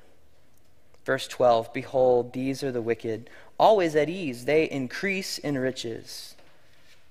Verse 1.05 1.27
12 1.29 1.73
Behold, 1.73 2.33
these 2.33 2.63
are 2.63 2.73
the 2.73 2.83
wicked, 2.83 3.29
always 3.59 3.97
at 3.97 4.09
ease. 4.09 4.45
They 4.45 4.71
increase 4.71 5.39
in 5.39 5.59
riches. 5.59 6.35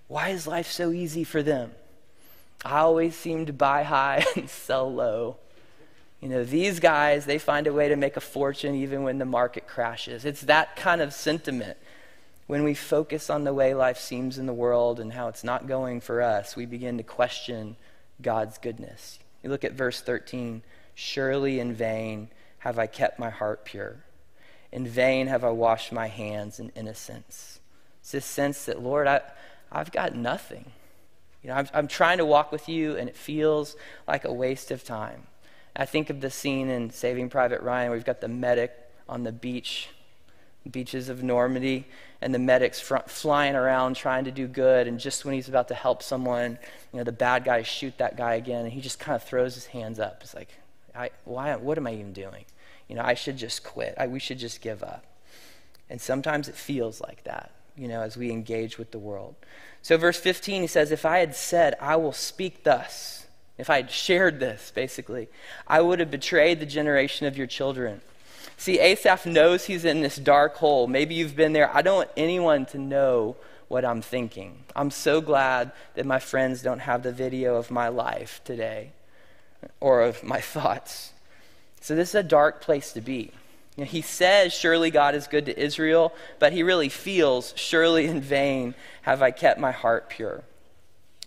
Why 0.09 0.29
is 0.29 0.45
life 0.45 0.69
so 0.69 0.91
easy 0.91 1.23
for 1.23 1.41
them? 1.41 1.71
I 2.65 2.79
always 2.79 3.15
seem 3.15 3.45
to 3.45 3.53
buy 3.53 3.83
high 3.83 4.25
and 4.35 4.49
sell 4.49 4.93
low. 4.93 5.37
You 6.19 6.27
know, 6.27 6.43
these 6.43 6.81
guys, 6.81 7.25
they 7.25 7.37
find 7.37 7.67
a 7.67 7.71
way 7.71 7.87
to 7.87 7.95
make 7.95 8.17
a 8.17 8.21
fortune 8.21 8.75
even 8.75 9.03
when 9.03 9.19
the 9.19 9.25
market 9.25 9.67
crashes. 9.67 10.25
It's 10.25 10.41
that 10.41 10.75
kind 10.75 10.99
of 10.99 11.13
sentiment 11.13 11.77
when 12.49 12.63
we 12.63 12.73
focus 12.73 13.29
on 13.29 13.43
the 13.43 13.53
way 13.53 13.75
life 13.75 13.99
seems 13.99 14.39
in 14.39 14.47
the 14.47 14.53
world 14.53 14.99
and 14.99 15.13
how 15.13 15.27
it's 15.27 15.43
not 15.43 15.67
going 15.67 16.01
for 16.01 16.19
us, 16.19 16.55
we 16.55 16.65
begin 16.65 16.97
to 16.97 17.03
question 17.03 17.75
God's 18.23 18.57
goodness. 18.57 19.19
You 19.43 19.51
look 19.51 19.63
at 19.63 19.73
verse 19.73 20.01
13 20.01 20.63
Surely 20.95 21.59
in 21.59 21.75
vain 21.75 22.29
have 22.57 22.79
I 22.79 22.87
kept 22.87 23.19
my 23.19 23.29
heart 23.29 23.65
pure. 23.65 23.97
In 24.71 24.87
vain 24.87 25.27
have 25.27 25.43
I 25.43 25.51
washed 25.51 25.91
my 25.91 26.07
hands 26.07 26.59
in 26.59 26.71
innocence. 26.75 27.59
It's 28.01 28.11
this 28.11 28.25
sense 28.25 28.65
that, 28.65 28.81
Lord, 28.81 29.05
I, 29.05 29.21
I've 29.71 29.91
got 29.91 30.15
nothing. 30.15 30.71
You 31.43 31.49
know, 31.49 31.55
I'm, 31.55 31.67
I'm 31.73 31.87
trying 31.87 32.17
to 32.17 32.25
walk 32.25 32.51
with 32.51 32.67
you, 32.67 32.97
and 32.97 33.07
it 33.07 33.15
feels 33.15 33.75
like 34.07 34.25
a 34.25 34.33
waste 34.33 34.71
of 34.71 34.83
time. 34.83 35.27
I 35.75 35.85
think 35.85 36.09
of 36.09 36.21
the 36.21 36.29
scene 36.29 36.69
in 36.69 36.89
Saving 36.89 37.29
Private 37.29 37.61
Ryan 37.61 37.89
where 37.89 37.97
we've 37.97 38.05
got 38.05 38.21
the 38.21 38.27
medic 38.27 38.71
on 39.07 39.23
the 39.23 39.31
beach 39.31 39.89
beaches 40.69 41.09
of 41.09 41.23
Normandy, 41.23 41.87
and 42.21 42.33
the 42.33 42.39
medics 42.39 42.81
flying 42.81 43.55
around 43.55 43.95
trying 43.95 44.25
to 44.25 44.31
do 44.31 44.47
good. 44.47 44.87
And 44.87 44.99
just 44.99 45.23
when 45.23 45.33
he's 45.33 45.47
about 45.47 45.69
to 45.69 45.73
help 45.73 46.03
someone, 46.03 46.59
you 46.91 46.97
know, 46.97 47.03
the 47.03 47.11
bad 47.11 47.45
guys 47.45 47.65
shoot 47.65 47.97
that 47.97 48.17
guy 48.17 48.35
again, 48.35 48.65
and 48.65 48.73
he 48.73 48.81
just 48.81 48.99
kind 48.99 49.15
of 49.15 49.23
throws 49.23 49.55
his 49.55 49.67
hands 49.67 49.99
up. 49.99 50.19
It's 50.21 50.33
like, 50.33 50.49
I, 50.93 51.11
why? 51.23 51.55
What 51.55 51.77
am 51.77 51.87
I 51.87 51.93
even 51.93 52.13
doing? 52.13 52.45
You 52.87 52.95
know, 52.95 53.03
I 53.03 53.13
should 53.13 53.37
just 53.37 53.63
quit. 53.63 53.95
I, 53.97 54.07
we 54.07 54.19
should 54.19 54.39
just 54.39 54.61
give 54.61 54.83
up. 54.83 55.05
And 55.89 56.01
sometimes 56.01 56.47
it 56.47 56.55
feels 56.55 56.99
like 57.01 57.23
that, 57.23 57.51
you 57.79 57.87
know, 57.87 58.01
as 58.01 58.17
we 58.17 58.29
engage 58.29 58.77
with 58.77 58.91
the 58.91 58.99
world. 58.99 59.35
So, 59.81 59.97
verse 59.97 60.19
15, 60.19 60.61
he 60.61 60.67
says, 60.67 60.91
If 60.91 61.05
I 61.05 61.19
had 61.19 61.33
said, 61.33 61.75
I 61.79 61.95
will 61.95 62.11
speak 62.11 62.63
thus, 62.63 63.25
if 63.57 63.69
I 63.69 63.77
had 63.77 63.89
shared 63.89 64.39
this, 64.39 64.71
basically, 64.75 65.29
I 65.65 65.81
would 65.81 65.99
have 65.99 66.11
betrayed 66.11 66.59
the 66.59 66.65
generation 66.65 67.25
of 67.25 67.37
your 67.37 67.47
children. 67.47 68.01
See, 68.57 68.79
Asaph 68.79 69.25
knows 69.25 69.65
he's 69.65 69.85
in 69.85 70.01
this 70.01 70.17
dark 70.17 70.57
hole. 70.57 70.87
Maybe 70.87 71.15
you've 71.15 71.37
been 71.37 71.53
there. 71.53 71.73
I 71.73 71.81
don't 71.81 71.95
want 71.95 72.11
anyone 72.17 72.65
to 72.67 72.77
know 72.77 73.37
what 73.69 73.85
I'm 73.85 74.01
thinking. 74.01 74.63
I'm 74.75 74.91
so 74.91 75.21
glad 75.21 75.71
that 75.95 76.05
my 76.05 76.19
friends 76.19 76.61
don't 76.61 76.79
have 76.79 77.03
the 77.03 77.13
video 77.13 77.55
of 77.55 77.71
my 77.71 77.87
life 77.87 78.41
today 78.43 78.91
or 79.79 80.01
of 80.01 80.21
my 80.23 80.41
thoughts. 80.55 81.13
So, 81.79 81.95
this 81.95 82.09
is 82.09 82.15
a 82.15 82.23
dark 82.23 82.61
place 82.61 82.91
to 82.91 82.99
be. 82.99 83.31
You 83.79 83.85
know, 83.85 83.91
he 83.91 84.01
says, 84.01 84.51
Surely 84.51 84.91
God 84.91 85.15
is 85.15 85.27
good 85.27 85.45
to 85.45 85.57
Israel, 85.57 86.13
but 86.37 86.51
he 86.51 86.63
really 86.63 86.89
feels, 86.89 87.53
Surely 87.55 88.07
in 88.07 88.19
vain 88.19 88.75
have 89.03 89.21
I 89.21 89.31
kept 89.31 89.57
my 89.57 89.71
heart 89.71 90.09
pure. 90.09 90.43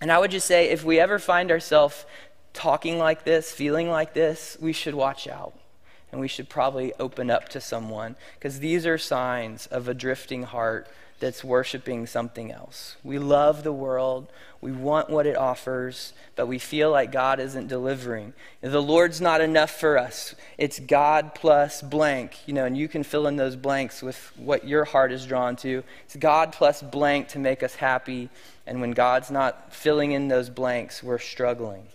And 0.03 0.13
I 0.13 0.19
would 0.19 0.31
just 0.31 0.47
say, 0.47 0.69
if 0.69 0.85
we 0.85 1.01
ever 1.01 1.19
find 1.19 1.51
ourselves 1.51 2.05
talking 2.53 2.99
like 2.99 3.25
this, 3.25 3.51
feeling 3.53 3.89
like 3.89 4.13
this, 4.13 4.59
we 4.61 4.75
should 4.75 4.95
watch 4.95 5.27
out 5.27 5.55
and 6.11 6.21
we 6.21 6.29
should 6.29 6.51
probably 6.51 6.93
open 7.01 7.31
up 7.31 7.49
to 7.49 7.59
someone 7.59 8.17
because 8.35 8.61
these 8.61 8.85
are 8.85 8.99
signs 8.99 9.65
of 9.69 9.89
a 9.89 9.95
drifting 9.95 10.43
heart 10.43 10.87
that's 11.23 11.45
worshiping 11.45 12.05
something 12.05 12.50
else. 12.50 12.97
We 13.05 13.21
love 13.21 13.62
the 13.62 13.73
world, 13.73 14.26
we 14.61 14.73
want 14.73 15.09
what 15.09 15.25
it 15.25 15.37
offers, 15.37 16.12
but 16.35 16.49
we 16.49 16.59
feel 16.59 16.91
like 16.91 17.12
God 17.12 17.38
isn't 17.38 17.69
delivering. 17.69 18.35
The 18.61 18.83
Lord's 18.83 19.21
not 19.21 19.41
enough 19.41 19.71
for 19.71 19.97
us. 19.97 20.35
It's 20.59 20.81
God 20.81 21.33
plus 21.33 21.81
blank, 21.81 22.37
you 22.47 22.52
know, 22.52 22.64
and 22.64 22.76
you 22.76 22.88
can 22.88 23.05
fill 23.05 23.29
in 23.29 23.37
those 23.37 23.55
blanks 23.55 24.02
with 24.02 24.33
what 24.37 24.67
your 24.67 24.85
heart 24.85 25.12
is 25.12 25.25
drawn 25.25 25.55
to. 25.57 25.85
It's 26.07 26.17
God 26.17 26.52
plus 26.52 26.83
blank 26.83 27.29
to 27.29 27.38
make 27.38 27.62
us 27.62 27.76
happy, 27.76 28.29
and 28.67 28.81
when 28.81 28.91
God's 28.91 29.31
not 29.31 29.73
filling 29.73 30.11
in 30.11 30.26
those 30.26 30.50
blanks, 30.50 31.05
we're 31.05 31.21
struggling. 31.21 31.87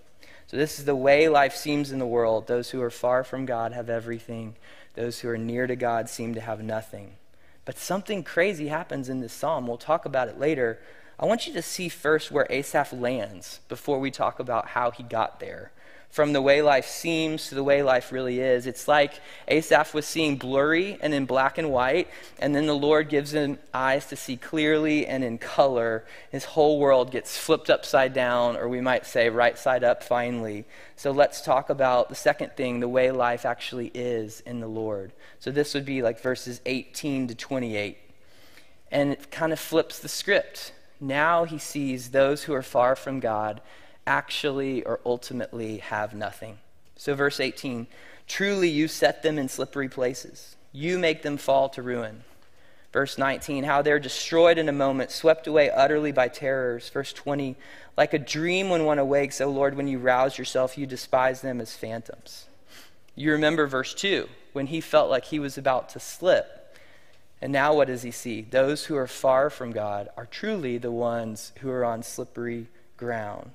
So, 0.47 0.55
this 0.55 0.79
is 0.79 0.85
the 0.85 0.95
way 0.95 1.27
life 1.27 1.57
seems 1.57 1.91
in 1.91 1.99
the 1.99 2.07
world. 2.07 2.47
Those 2.47 2.69
who 2.69 2.81
are 2.81 2.89
far 2.89 3.25
from 3.25 3.45
God 3.45 3.73
have 3.73 3.89
everything, 3.89 4.55
those 4.93 5.19
who 5.19 5.27
are 5.27 5.37
near 5.37 5.67
to 5.67 5.75
God 5.75 6.07
seem 6.07 6.33
to 6.35 6.41
have 6.41 6.63
nothing. 6.63 7.11
But 7.67 7.77
something 7.77 8.23
crazy 8.23 8.69
happens 8.69 9.09
in 9.09 9.19
this 9.19 9.33
psalm. 9.33 9.67
We'll 9.67 9.75
talk 9.75 10.05
about 10.05 10.29
it 10.29 10.39
later. 10.39 10.79
I 11.19 11.25
want 11.25 11.47
you 11.47 11.53
to 11.53 11.61
see 11.61 11.89
first 11.89 12.31
where 12.31 12.47
Asaph 12.49 12.93
lands 12.93 13.59
before 13.67 13.99
we 13.99 14.09
talk 14.09 14.39
about 14.39 14.69
how 14.69 14.89
he 14.89 15.03
got 15.03 15.41
there 15.41 15.71
from 16.09 16.31
the 16.31 16.41
way 16.41 16.61
life 16.61 16.87
seems 16.87 17.49
to 17.49 17.55
the 17.55 17.63
way 17.63 17.83
life 17.83 18.13
really 18.13 18.39
is. 18.39 18.65
It's 18.65 18.87
like 18.87 19.19
Asaph 19.49 19.93
was 19.93 20.05
seeing 20.05 20.37
blurry 20.37 20.97
and 21.01 21.13
in 21.13 21.25
black 21.25 21.57
and 21.57 21.69
white, 21.69 22.07
and 22.39 22.55
then 22.55 22.67
the 22.67 22.73
Lord 22.73 23.09
gives 23.09 23.33
him 23.33 23.59
eyes 23.73 24.05
to 24.07 24.15
see 24.15 24.37
clearly 24.37 25.05
and 25.05 25.21
in 25.21 25.37
color. 25.37 26.05
His 26.31 26.45
whole 26.45 26.79
world 26.79 27.11
gets 27.11 27.37
flipped 27.37 27.69
upside 27.69 28.13
down, 28.13 28.55
or 28.55 28.69
we 28.69 28.79
might 28.79 29.05
say 29.05 29.29
right 29.29 29.57
side 29.57 29.83
up 29.83 30.03
finally. 30.03 30.63
So 30.95 31.11
let's 31.11 31.41
talk 31.41 31.69
about 31.69 32.07
the 32.07 32.15
second 32.15 32.53
thing, 32.53 32.79
the 32.79 32.87
way 32.87 33.11
life 33.11 33.45
actually 33.45 33.91
is 33.93 34.39
in 34.45 34.61
the 34.61 34.67
Lord. 34.67 35.11
So 35.39 35.51
this 35.51 35.73
would 35.73 35.85
be 35.85 36.01
like 36.01 36.19
verses 36.19 36.61
18 36.65 37.27
to 37.27 37.35
28. 37.35 37.97
And 38.91 39.11
it 39.11 39.31
kind 39.31 39.53
of 39.53 39.59
flips 39.59 39.99
the 39.99 40.07
script. 40.07 40.73
Now 40.99 41.43
he 41.43 41.57
sees 41.57 42.09
those 42.09 42.43
who 42.43 42.53
are 42.53 42.63
far 42.63 42.95
from 42.95 43.19
God 43.19 43.61
actually 44.07 44.83
or 44.83 44.99
ultimately 45.05 45.77
have 45.77 46.15
nothing. 46.15 46.57
So, 46.95 47.13
verse 47.13 47.39
18 47.39 47.87
truly 48.25 48.67
you 48.67 48.89
set 48.89 49.23
them 49.23 49.37
in 49.37 49.47
slippery 49.47 49.87
places, 49.87 50.57
you 50.73 50.99
make 50.99 51.21
them 51.21 51.37
fall 51.37 51.69
to 51.69 51.81
ruin. 51.81 52.23
Verse 52.91 53.17
19, 53.17 53.63
how 53.63 53.81
they're 53.81 53.99
destroyed 53.99 54.57
in 54.57 54.67
a 54.67 54.73
moment, 54.73 55.11
swept 55.11 55.45
away 55.45 55.69
utterly 55.69 56.11
by 56.11 56.27
terrors. 56.29 56.89
Verse 56.89 57.13
20, 57.13 57.55
like 57.95 58.13
a 58.13 58.19
dream 58.19 58.69
when 58.69 58.85
one 58.85 58.97
awakes, 58.97 59.39
O 59.39 59.49
Lord, 59.49 59.75
when 59.75 59.87
you 59.87 59.99
rouse 59.99 60.37
yourself, 60.37 60.77
you 60.77 60.85
despise 60.85 61.41
them 61.41 61.61
as 61.61 61.75
phantoms. 61.75 62.47
You 63.13 63.33
remember 63.33 63.67
verse 63.67 63.93
2, 63.93 64.27
when 64.57 64.67
he 64.67 64.81
felt 64.81 65.09
like 65.09 65.23
he 65.25 65.39
was 65.39 65.57
about 65.57 65.87
to 65.89 65.99
slip. 66.01 66.75
And 67.41 67.53
now 67.53 67.73
what 67.73 67.87
does 67.87 68.01
he 68.01 68.11
see? 68.11 68.41
Those 68.41 68.85
who 68.85 68.97
are 68.97 69.07
far 69.07 69.49
from 69.49 69.71
God 69.71 70.09
are 70.17 70.25
truly 70.25 70.77
the 70.77 70.91
ones 70.91 71.53
who 71.61 71.69
are 71.69 71.85
on 71.85 72.03
slippery 72.03 72.67
ground 72.97 73.51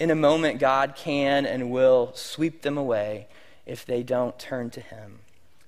in 0.00 0.10
a 0.10 0.16
moment, 0.16 0.58
God 0.58 0.96
can 0.96 1.44
and 1.44 1.70
will 1.70 2.12
sweep 2.14 2.62
them 2.62 2.78
away 2.78 3.28
if 3.66 3.84
they 3.84 4.02
don't 4.02 4.38
turn 4.38 4.70
to 4.70 4.80
Him. 4.80 5.18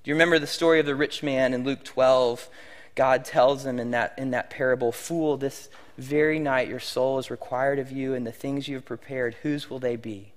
Do 0.03 0.09
you 0.09 0.15
remember 0.15 0.39
the 0.39 0.47
story 0.47 0.79
of 0.79 0.87
the 0.87 0.95
rich 0.95 1.21
man 1.21 1.53
in 1.53 1.63
Luke 1.63 1.83
12? 1.83 2.49
God 2.95 3.23
tells 3.23 3.65
him 3.65 3.79
in 3.79 3.91
that, 3.91 4.13
in 4.17 4.31
that 4.31 4.49
parable, 4.49 4.91
Fool, 4.91 5.37
this 5.37 5.69
very 5.97 6.39
night 6.39 6.67
your 6.67 6.79
soul 6.79 7.19
is 7.19 7.31
required 7.31 7.79
of 7.79 7.91
you, 7.91 8.13
and 8.13 8.25
the 8.25 8.31
things 8.31 8.67
you 8.67 8.75
have 8.75 8.85
prepared, 8.85 9.35
whose 9.43 9.69
will 9.69 9.79
they 9.79 9.95
be? 9.95 10.33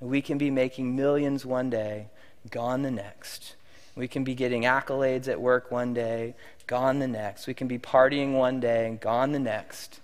And 0.00 0.10
we 0.10 0.20
can 0.20 0.36
be 0.36 0.50
making 0.50 0.94
millions 0.94 1.46
one 1.46 1.70
day, 1.70 2.08
gone 2.50 2.82
the 2.82 2.90
next. 2.90 3.54
We 3.98 4.06
can 4.06 4.22
be 4.22 4.36
getting 4.36 4.62
accolades 4.62 5.26
at 5.26 5.40
work 5.40 5.72
one 5.72 5.92
day, 5.92 6.36
gone 6.68 7.00
the 7.00 7.08
next. 7.08 7.48
We 7.48 7.54
can 7.54 7.66
be 7.66 7.80
partying 7.80 8.32
one 8.34 8.60
day 8.60 8.86
and 8.86 9.00
gone 9.00 9.32
the 9.32 9.40
next. 9.40 9.98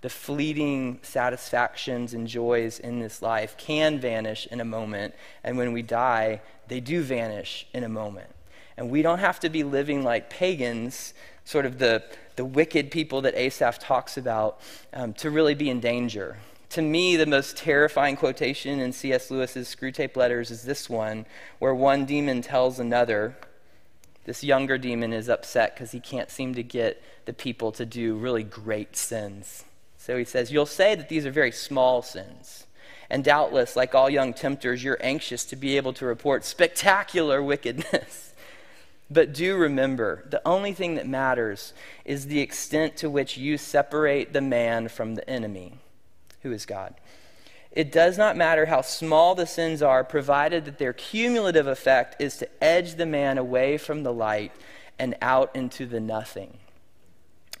The 0.00 0.08
fleeting 0.08 0.98
satisfactions 1.02 2.14
and 2.14 2.26
joys 2.26 2.78
in 2.78 3.00
this 3.00 3.20
life 3.20 3.54
can 3.58 4.00
vanish 4.00 4.48
in 4.50 4.62
a 4.62 4.64
moment. 4.64 5.14
And 5.44 5.58
when 5.58 5.74
we 5.74 5.82
die, 5.82 6.40
they 6.68 6.80
do 6.80 7.02
vanish 7.02 7.66
in 7.74 7.84
a 7.84 7.88
moment. 7.88 8.30
And 8.78 8.88
we 8.88 9.02
don't 9.02 9.18
have 9.18 9.38
to 9.40 9.50
be 9.50 9.62
living 9.62 10.02
like 10.02 10.30
pagans, 10.30 11.12
sort 11.44 11.66
of 11.66 11.78
the, 11.78 12.02
the 12.36 12.46
wicked 12.46 12.90
people 12.90 13.20
that 13.20 13.34
Asaph 13.34 13.78
talks 13.78 14.16
about, 14.16 14.58
um, 14.94 15.12
to 15.14 15.28
really 15.28 15.54
be 15.54 15.68
in 15.68 15.80
danger. 15.80 16.38
To 16.74 16.82
me, 16.82 17.14
the 17.14 17.24
most 17.24 17.56
terrifying 17.56 18.16
quotation 18.16 18.80
in 18.80 18.92
C.S. 18.92 19.30
Lewis's 19.30 19.72
Screwtape 19.72 20.16
Letters 20.16 20.50
is 20.50 20.64
this 20.64 20.90
one, 20.90 21.24
where 21.60 21.72
one 21.72 22.04
demon 22.04 22.42
tells 22.42 22.80
another, 22.80 23.36
this 24.24 24.42
younger 24.42 24.76
demon 24.76 25.12
is 25.12 25.28
upset 25.28 25.76
because 25.76 25.92
he 25.92 26.00
can't 26.00 26.32
seem 26.32 26.52
to 26.56 26.64
get 26.64 27.00
the 27.26 27.32
people 27.32 27.70
to 27.70 27.86
do 27.86 28.16
really 28.16 28.42
great 28.42 28.96
sins. 28.96 29.62
So 29.98 30.18
he 30.18 30.24
says, 30.24 30.50
You'll 30.50 30.66
say 30.66 30.96
that 30.96 31.08
these 31.08 31.24
are 31.24 31.30
very 31.30 31.52
small 31.52 32.02
sins. 32.02 32.66
And 33.08 33.22
doubtless, 33.22 33.76
like 33.76 33.94
all 33.94 34.10
young 34.10 34.34
tempters, 34.34 34.82
you're 34.82 34.98
anxious 35.00 35.44
to 35.44 35.54
be 35.54 35.76
able 35.76 35.92
to 35.92 36.06
report 36.06 36.44
spectacular 36.44 37.40
wickedness. 37.40 38.34
but 39.08 39.32
do 39.32 39.54
remember, 39.54 40.24
the 40.28 40.42
only 40.44 40.72
thing 40.72 40.96
that 40.96 41.06
matters 41.06 41.72
is 42.04 42.26
the 42.26 42.40
extent 42.40 42.96
to 42.96 43.08
which 43.08 43.36
you 43.36 43.58
separate 43.58 44.32
the 44.32 44.40
man 44.40 44.88
from 44.88 45.14
the 45.14 45.30
enemy 45.30 45.78
who 46.44 46.52
is 46.52 46.64
God. 46.64 46.94
It 47.72 47.90
does 47.90 48.16
not 48.16 48.36
matter 48.36 48.66
how 48.66 48.82
small 48.82 49.34
the 49.34 49.46
sins 49.46 49.82
are, 49.82 50.04
provided 50.04 50.64
that 50.64 50.78
their 50.78 50.92
cumulative 50.92 51.66
effect 51.66 52.22
is 52.22 52.36
to 52.36 52.48
edge 52.62 52.94
the 52.94 53.06
man 53.06 53.36
away 53.36 53.76
from 53.78 54.04
the 54.04 54.12
light 54.12 54.52
and 54.96 55.16
out 55.20 55.50
into 55.56 55.84
the 55.84 55.98
nothing. 55.98 56.58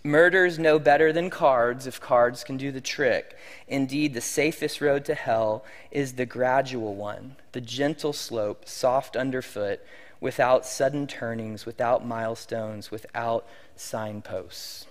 Murders 0.04 0.58
no 0.58 0.78
better 0.78 1.12
than 1.12 1.30
cards 1.30 1.86
if 1.86 2.00
cards 2.00 2.44
can 2.44 2.56
do 2.56 2.70
the 2.70 2.80
trick. 2.80 3.36
Indeed, 3.66 4.14
the 4.14 4.20
safest 4.20 4.80
road 4.80 5.04
to 5.06 5.14
hell 5.14 5.64
is 5.90 6.12
the 6.12 6.26
gradual 6.26 6.94
one, 6.94 7.36
the 7.52 7.60
gentle 7.60 8.12
slope, 8.12 8.68
soft 8.68 9.16
underfoot, 9.16 9.80
without 10.20 10.64
sudden 10.64 11.06
turnings, 11.06 11.66
without 11.66 12.06
milestones, 12.06 12.90
without 12.90 13.46
signposts. 13.74 14.86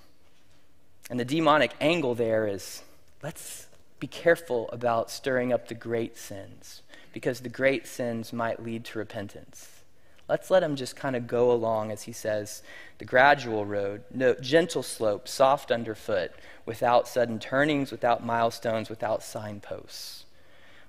And 1.09 1.19
the 1.19 1.25
demonic 1.25 1.73
angle 1.79 2.15
there 2.15 2.47
is 2.47 2.81
let's 3.21 3.67
be 4.03 4.07
careful 4.07 4.69
about 4.74 5.10
stirring 5.10 5.53
up 5.53 5.69
the 5.69 5.74
great 5.74 6.17
sins 6.17 6.81
because 7.13 7.39
the 7.39 7.48
great 7.48 7.88
sins 7.88 8.33
might 8.33 8.62
lead 8.62 8.83
to 8.83 9.00
repentance. 9.00 9.69
Let's 10.27 10.51
let 10.51 10.62
him 10.62 10.75
just 10.75 10.98
kind 10.98 11.15
of 11.15 11.25
go 11.25 11.53
along, 11.53 11.89
as 11.89 12.03
he 12.03 12.12
says, 12.12 12.63
the 12.98 13.05
gradual 13.05 13.65
road, 13.65 14.03
no, 14.13 14.33
gentle 14.33 14.83
slope, 14.83 15.25
soft 15.25 15.72
underfoot, 15.72 16.33
without 16.65 17.07
sudden 17.07 17.39
turnings, 17.39 17.91
without 17.91 18.25
milestones, 18.25 18.89
without 18.89 19.24
signposts. 19.24 20.25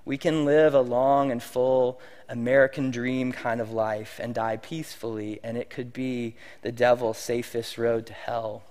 We 0.03 0.17
can 0.17 0.43
live 0.43 0.73
a 0.73 0.81
long 0.81 1.31
and 1.31 1.41
full 1.41 2.01
American 2.27 2.91
dream 2.91 3.31
kind 3.31 3.61
of 3.61 3.71
life 3.71 4.19
and 4.21 4.35
die 4.35 4.57
peacefully, 4.57 5.39
and 5.41 5.57
it 5.57 5.69
could 5.69 5.93
be 5.93 6.35
the 6.63 6.71
devil's 6.73 7.17
safest 7.17 7.77
road 7.77 8.07
to 8.07 8.13
hell. 8.13 8.63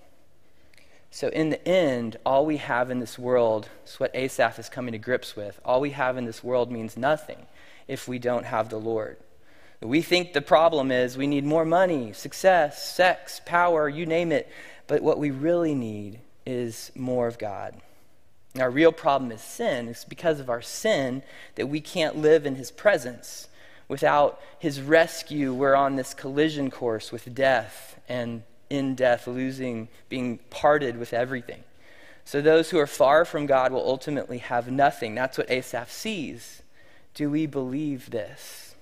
So, 1.14 1.28
in 1.28 1.50
the 1.50 1.68
end, 1.68 2.16
all 2.26 2.44
we 2.44 2.56
have 2.56 2.90
in 2.90 2.98
this 2.98 3.16
world 3.16 3.68
is 3.86 4.00
what 4.00 4.10
Asaph 4.16 4.58
is 4.58 4.68
coming 4.68 4.90
to 4.90 4.98
grips 4.98 5.36
with. 5.36 5.60
All 5.64 5.80
we 5.80 5.90
have 5.90 6.16
in 6.16 6.24
this 6.24 6.42
world 6.42 6.72
means 6.72 6.96
nothing 6.96 7.46
if 7.86 8.08
we 8.08 8.18
don't 8.18 8.46
have 8.46 8.68
the 8.68 8.80
Lord. 8.80 9.18
We 9.80 10.02
think 10.02 10.32
the 10.32 10.42
problem 10.42 10.90
is 10.90 11.16
we 11.16 11.28
need 11.28 11.44
more 11.44 11.64
money, 11.64 12.12
success, 12.12 12.92
sex, 12.92 13.40
power, 13.46 13.88
you 13.88 14.06
name 14.06 14.32
it. 14.32 14.48
But 14.88 15.02
what 15.04 15.20
we 15.20 15.30
really 15.30 15.72
need 15.72 16.18
is 16.44 16.90
more 16.96 17.28
of 17.28 17.38
God. 17.38 17.76
Our 18.58 18.68
real 18.72 18.90
problem 18.90 19.30
is 19.30 19.40
sin. 19.40 19.86
It's 19.86 20.04
because 20.04 20.40
of 20.40 20.50
our 20.50 20.62
sin 20.62 21.22
that 21.54 21.68
we 21.68 21.80
can't 21.80 22.16
live 22.16 22.44
in 22.44 22.56
His 22.56 22.72
presence. 22.72 23.46
Without 23.86 24.40
His 24.58 24.82
rescue, 24.82 25.54
we're 25.54 25.76
on 25.76 25.94
this 25.94 26.12
collision 26.12 26.72
course 26.72 27.12
with 27.12 27.32
death 27.36 28.00
and 28.08 28.42
in 28.70 28.94
death, 28.94 29.26
losing, 29.26 29.88
being 30.08 30.38
parted 30.50 30.96
with 30.96 31.12
everything. 31.12 31.64
So 32.24 32.40
those 32.40 32.70
who 32.70 32.78
are 32.78 32.86
far 32.86 33.24
from 33.24 33.46
God 33.46 33.72
will 33.72 33.86
ultimately 33.86 34.38
have 34.38 34.70
nothing. 34.70 35.14
That's 35.14 35.36
what 35.36 35.50
Asaph 35.50 35.90
sees. 35.90 36.62
Do 37.12 37.30
we 37.30 37.46
believe 37.46 38.10
this? 38.10 38.74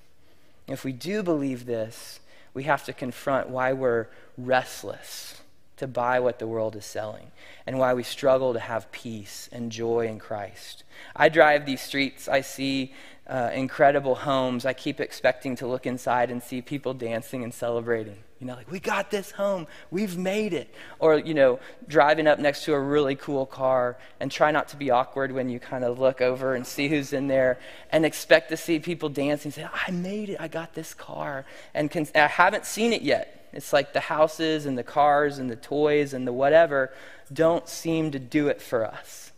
If 0.68 0.84
we 0.84 0.92
do 0.92 1.22
believe 1.22 1.66
this, 1.66 2.20
we 2.54 2.64
have 2.64 2.84
to 2.84 2.92
confront 2.92 3.48
why 3.48 3.72
we're 3.72 4.06
restless 4.38 5.42
to 5.76 5.86
buy 5.88 6.20
what 6.20 6.38
the 6.38 6.46
world 6.46 6.76
is 6.76 6.84
selling 6.84 7.32
and 7.66 7.78
why 7.78 7.92
we 7.92 8.04
struggle 8.04 8.52
to 8.52 8.60
have 8.60 8.92
peace 8.92 9.48
and 9.50 9.72
joy 9.72 10.06
in 10.06 10.18
Christ. 10.18 10.84
I 11.16 11.28
drive 11.28 11.66
these 11.66 11.80
streets, 11.80 12.28
I 12.28 12.40
see 12.42 12.92
uh, 13.26 13.50
incredible 13.54 14.14
homes. 14.14 14.66
I 14.66 14.72
keep 14.72 15.00
expecting 15.00 15.56
to 15.56 15.66
look 15.66 15.86
inside 15.86 16.30
and 16.30 16.42
see 16.42 16.60
people 16.60 16.94
dancing 16.94 17.44
and 17.44 17.54
celebrating. 17.54 18.16
You 18.40 18.48
know, 18.48 18.54
like, 18.54 18.70
we 18.70 18.80
got 18.80 19.12
this 19.12 19.30
home, 19.30 19.68
we've 19.92 20.18
made 20.18 20.52
it. 20.52 20.74
Or, 20.98 21.16
you 21.16 21.32
know, 21.32 21.60
driving 21.86 22.26
up 22.26 22.40
next 22.40 22.64
to 22.64 22.74
a 22.74 22.80
really 22.80 23.14
cool 23.14 23.46
car 23.46 23.96
and 24.18 24.32
try 24.32 24.50
not 24.50 24.68
to 24.68 24.76
be 24.76 24.90
awkward 24.90 25.30
when 25.30 25.48
you 25.48 25.60
kind 25.60 25.84
of 25.84 26.00
look 26.00 26.20
over 26.20 26.54
and 26.54 26.66
see 26.66 26.88
who's 26.88 27.12
in 27.12 27.28
there 27.28 27.60
and 27.90 28.04
expect 28.04 28.48
to 28.48 28.56
see 28.56 28.80
people 28.80 29.08
dancing 29.08 29.48
and 29.48 29.54
say, 29.54 29.68
I 29.72 29.92
made 29.92 30.30
it, 30.30 30.38
I 30.40 30.48
got 30.48 30.74
this 30.74 30.92
car. 30.92 31.44
And 31.72 31.90
can, 31.90 32.08
I 32.16 32.26
haven't 32.26 32.66
seen 32.66 32.92
it 32.92 33.02
yet. 33.02 33.48
It's 33.52 33.72
like 33.72 33.92
the 33.92 34.00
houses 34.00 34.66
and 34.66 34.76
the 34.76 34.82
cars 34.82 35.38
and 35.38 35.50
the 35.50 35.56
toys 35.56 36.14
and 36.14 36.26
the 36.26 36.32
whatever 36.32 36.92
don't 37.32 37.68
seem 37.68 38.10
to 38.12 38.18
do 38.18 38.48
it 38.48 38.60
for 38.60 38.84
us. 38.84 39.31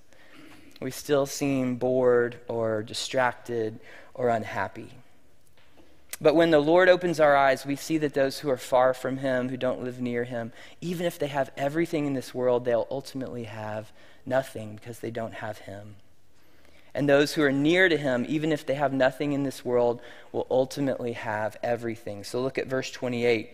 We 0.84 0.90
still 0.90 1.24
seem 1.24 1.76
bored 1.76 2.40
or 2.46 2.82
distracted 2.82 3.80
or 4.12 4.28
unhappy. 4.28 4.90
But 6.20 6.34
when 6.34 6.50
the 6.50 6.60
Lord 6.60 6.90
opens 6.90 7.18
our 7.18 7.34
eyes, 7.34 7.64
we 7.64 7.74
see 7.74 7.96
that 7.96 8.12
those 8.12 8.40
who 8.40 8.50
are 8.50 8.58
far 8.58 8.92
from 8.92 9.16
Him, 9.16 9.48
who 9.48 9.56
don't 9.56 9.82
live 9.82 9.98
near 9.98 10.24
Him, 10.24 10.52
even 10.82 11.06
if 11.06 11.18
they 11.18 11.28
have 11.28 11.50
everything 11.56 12.04
in 12.04 12.12
this 12.12 12.34
world, 12.34 12.66
they'll 12.66 12.86
ultimately 12.90 13.44
have 13.44 13.92
nothing 14.26 14.74
because 14.74 14.98
they 14.98 15.10
don't 15.10 15.32
have 15.32 15.56
Him. 15.60 15.96
And 16.92 17.08
those 17.08 17.32
who 17.32 17.42
are 17.42 17.50
near 17.50 17.88
to 17.88 17.96
Him, 17.96 18.26
even 18.28 18.52
if 18.52 18.66
they 18.66 18.74
have 18.74 18.92
nothing 18.92 19.32
in 19.32 19.42
this 19.42 19.64
world, 19.64 20.02
will 20.32 20.46
ultimately 20.50 21.12
have 21.12 21.56
everything. 21.62 22.24
So 22.24 22.42
look 22.42 22.58
at 22.58 22.66
verse 22.66 22.90
28. 22.90 23.48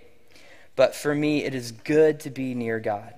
But 0.75 0.97
for 0.97 1.14
me, 1.14 1.45
it 1.45 1.55
is 1.55 1.71
good 1.71 2.19
to 2.21 2.31
be 2.31 2.57
near 2.57 2.81
God. 2.81 3.14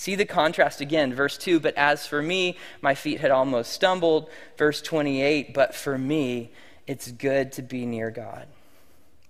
See 0.00 0.14
the 0.14 0.24
contrast 0.24 0.80
again. 0.80 1.12
Verse 1.12 1.36
2 1.36 1.60
But 1.60 1.74
as 1.76 2.06
for 2.06 2.22
me, 2.22 2.56
my 2.80 2.94
feet 2.94 3.20
had 3.20 3.30
almost 3.30 3.70
stumbled. 3.70 4.30
Verse 4.56 4.80
28 4.80 5.52
But 5.52 5.74
for 5.74 5.98
me, 5.98 6.52
it's 6.86 7.10
good 7.10 7.52
to 7.52 7.60
be 7.60 7.84
near 7.84 8.10
God. 8.10 8.46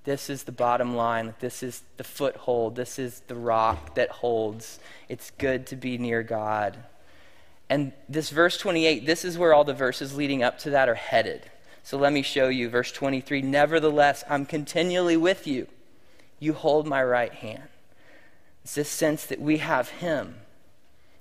This 0.04 0.30
is 0.30 0.44
the 0.44 0.52
bottom 0.52 0.94
line. 0.94 1.34
This 1.40 1.64
is 1.64 1.82
the 1.96 2.04
foothold. 2.04 2.76
This 2.76 3.00
is 3.00 3.22
the 3.26 3.34
rock 3.34 3.96
that 3.96 4.10
holds. 4.10 4.78
It's 5.08 5.32
good 5.32 5.66
to 5.66 5.74
be 5.74 5.98
near 5.98 6.22
God. 6.22 6.76
And 7.68 7.90
this 8.08 8.30
verse 8.30 8.56
28, 8.56 9.04
this 9.04 9.24
is 9.24 9.36
where 9.36 9.52
all 9.52 9.64
the 9.64 9.74
verses 9.74 10.16
leading 10.16 10.44
up 10.44 10.60
to 10.60 10.70
that 10.70 10.88
are 10.88 10.94
headed. 10.94 11.50
So 11.82 11.98
let 11.98 12.12
me 12.12 12.22
show 12.22 12.46
you. 12.46 12.68
Verse 12.68 12.92
23 12.92 13.42
Nevertheless, 13.42 14.22
I'm 14.30 14.46
continually 14.46 15.16
with 15.16 15.48
you. 15.48 15.66
You 16.38 16.52
hold 16.52 16.86
my 16.86 17.02
right 17.02 17.34
hand. 17.34 17.64
It's 18.62 18.76
this 18.76 18.88
sense 18.88 19.26
that 19.26 19.40
we 19.40 19.56
have 19.56 19.88
Him, 19.88 20.36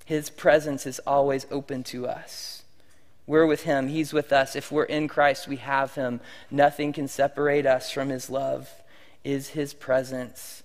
His 0.10 0.32
presence 0.32 0.88
is 0.88 1.00
always 1.06 1.45
open 1.52 1.84
to 1.84 2.08
us. 2.08 2.63
We're 3.28 3.45
with 3.45 3.62
him. 3.62 3.89
He's 3.89 4.12
with 4.12 4.34
us. 4.34 4.56
If 4.56 4.72
we're 4.72 4.86
in 4.86 5.08
Christ, 5.08 5.48
we 5.48 5.58
have 5.58 5.93
him. 5.93 6.19
Nothing 6.50 6.93
can 6.93 7.08
separate 7.08 7.67
us 7.67 7.91
from 7.91 8.10
his 8.10 8.28
love. 8.28 8.72
Is 9.24 9.50
his 9.50 9.76
presence 9.76 10.63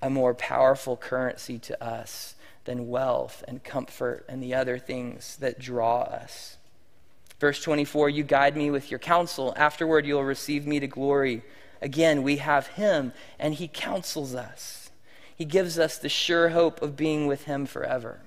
a 0.00 0.08
more 0.08 0.32
powerful 0.32 0.96
currency 0.96 1.58
to 1.58 1.84
us 1.84 2.36
than 2.64 2.88
wealth 2.88 3.44
and 3.46 3.62
comfort 3.62 4.24
and 4.30 4.42
the 4.42 4.54
other 4.54 4.78
things 4.78 5.36
that 5.40 5.58
draw 5.58 6.00
us? 6.04 6.56
Verse 7.38 7.62
24 7.62 8.08
You 8.08 8.22
guide 8.22 8.56
me 8.56 8.70
with 8.70 8.90
your 8.90 8.98
counsel. 8.98 9.52
Afterward, 9.58 10.06
you'll 10.06 10.24
receive 10.24 10.66
me 10.66 10.80
to 10.80 10.86
glory. 10.86 11.42
Again, 11.82 12.22
we 12.22 12.38
have 12.38 12.68
him, 12.68 13.12
and 13.38 13.52
he 13.52 13.68
counsels 13.68 14.34
us. 14.34 14.88
He 15.36 15.44
gives 15.44 15.78
us 15.78 15.98
the 15.98 16.08
sure 16.08 16.48
hope 16.48 16.80
of 16.80 16.96
being 16.96 17.26
with 17.26 17.44
him 17.44 17.66
forever. 17.66 18.20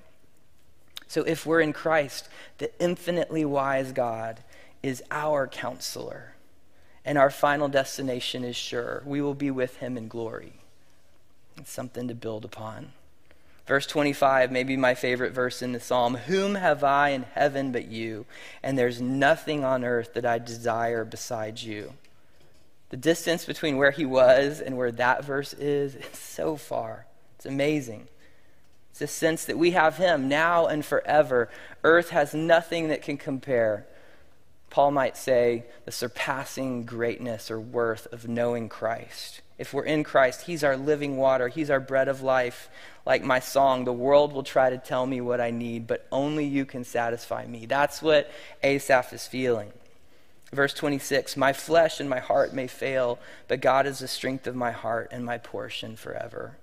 So 1.10 1.22
if 1.22 1.44
we're 1.44 1.60
in 1.60 1.72
Christ, 1.72 2.28
the 2.58 2.70
infinitely 2.80 3.44
wise 3.44 3.90
God 3.90 4.44
is 4.80 5.02
our 5.10 5.48
counselor, 5.48 6.34
and 7.04 7.18
our 7.18 7.30
final 7.30 7.66
destination 7.66 8.44
is 8.44 8.54
sure. 8.54 9.02
We 9.04 9.20
will 9.20 9.34
be 9.34 9.50
with 9.50 9.78
him 9.78 9.96
in 9.96 10.06
glory. 10.06 10.52
It's 11.56 11.72
something 11.72 12.06
to 12.06 12.14
build 12.14 12.44
upon. 12.44 12.92
Verse 13.66 13.88
25, 13.88 14.52
maybe 14.52 14.76
my 14.76 14.94
favorite 14.94 15.32
verse 15.32 15.62
in 15.62 15.72
the 15.72 15.80
psalm 15.80 16.14
Whom 16.14 16.54
have 16.54 16.84
I 16.84 17.08
in 17.08 17.24
heaven 17.24 17.72
but 17.72 17.86
you? 17.88 18.24
And 18.62 18.78
there's 18.78 19.00
nothing 19.00 19.64
on 19.64 19.82
earth 19.82 20.14
that 20.14 20.24
I 20.24 20.38
desire 20.38 21.04
besides 21.04 21.64
you. 21.64 21.94
The 22.90 22.96
distance 22.96 23.44
between 23.44 23.78
where 23.78 23.90
he 23.90 24.06
was 24.06 24.60
and 24.60 24.76
where 24.76 24.92
that 24.92 25.24
verse 25.24 25.54
is, 25.54 25.96
is 25.96 26.16
so 26.16 26.54
far. 26.54 27.06
It's 27.34 27.46
amazing. 27.46 28.06
It's 28.90 29.00
a 29.00 29.06
sense 29.06 29.44
that 29.46 29.58
we 29.58 29.70
have 29.70 29.96
him 29.96 30.28
now 30.28 30.66
and 30.66 30.84
forever. 30.84 31.48
Earth 31.84 32.10
has 32.10 32.34
nothing 32.34 32.88
that 32.88 33.02
can 33.02 33.16
compare. 33.16 33.86
Paul 34.68 34.92
might 34.92 35.16
say 35.16 35.64
the 35.84 35.92
surpassing 35.92 36.84
greatness 36.84 37.50
or 37.50 37.60
worth 37.60 38.06
of 38.12 38.28
knowing 38.28 38.68
Christ. 38.68 39.40
If 39.58 39.74
we're 39.74 39.84
in 39.84 40.04
Christ, 40.04 40.42
He's 40.42 40.64
our 40.64 40.76
living 40.76 41.16
water, 41.16 41.48
He's 41.48 41.70
our 41.70 41.80
bread 41.80 42.08
of 42.08 42.22
life. 42.22 42.70
Like 43.04 43.24
my 43.24 43.40
song, 43.40 43.84
the 43.84 43.92
world 43.92 44.32
will 44.32 44.42
try 44.42 44.70
to 44.70 44.78
tell 44.78 45.06
me 45.06 45.20
what 45.20 45.40
I 45.40 45.50
need, 45.50 45.86
but 45.86 46.06
only 46.12 46.44
you 46.44 46.64
can 46.64 46.84
satisfy 46.84 47.46
me. 47.46 47.66
That's 47.66 48.00
what 48.00 48.30
Asaph 48.62 49.12
is 49.12 49.26
feeling. 49.26 49.72
Verse 50.52 50.72
26 50.72 51.36
My 51.36 51.52
flesh 51.52 52.00
and 52.00 52.08
my 52.08 52.20
heart 52.20 52.54
may 52.54 52.68
fail, 52.68 53.18
but 53.48 53.60
God 53.60 53.86
is 53.86 53.98
the 53.98 54.08
strength 54.08 54.46
of 54.46 54.54
my 54.54 54.70
heart 54.70 55.08
and 55.10 55.24
my 55.24 55.38
portion 55.38 55.96
forever 55.96 56.56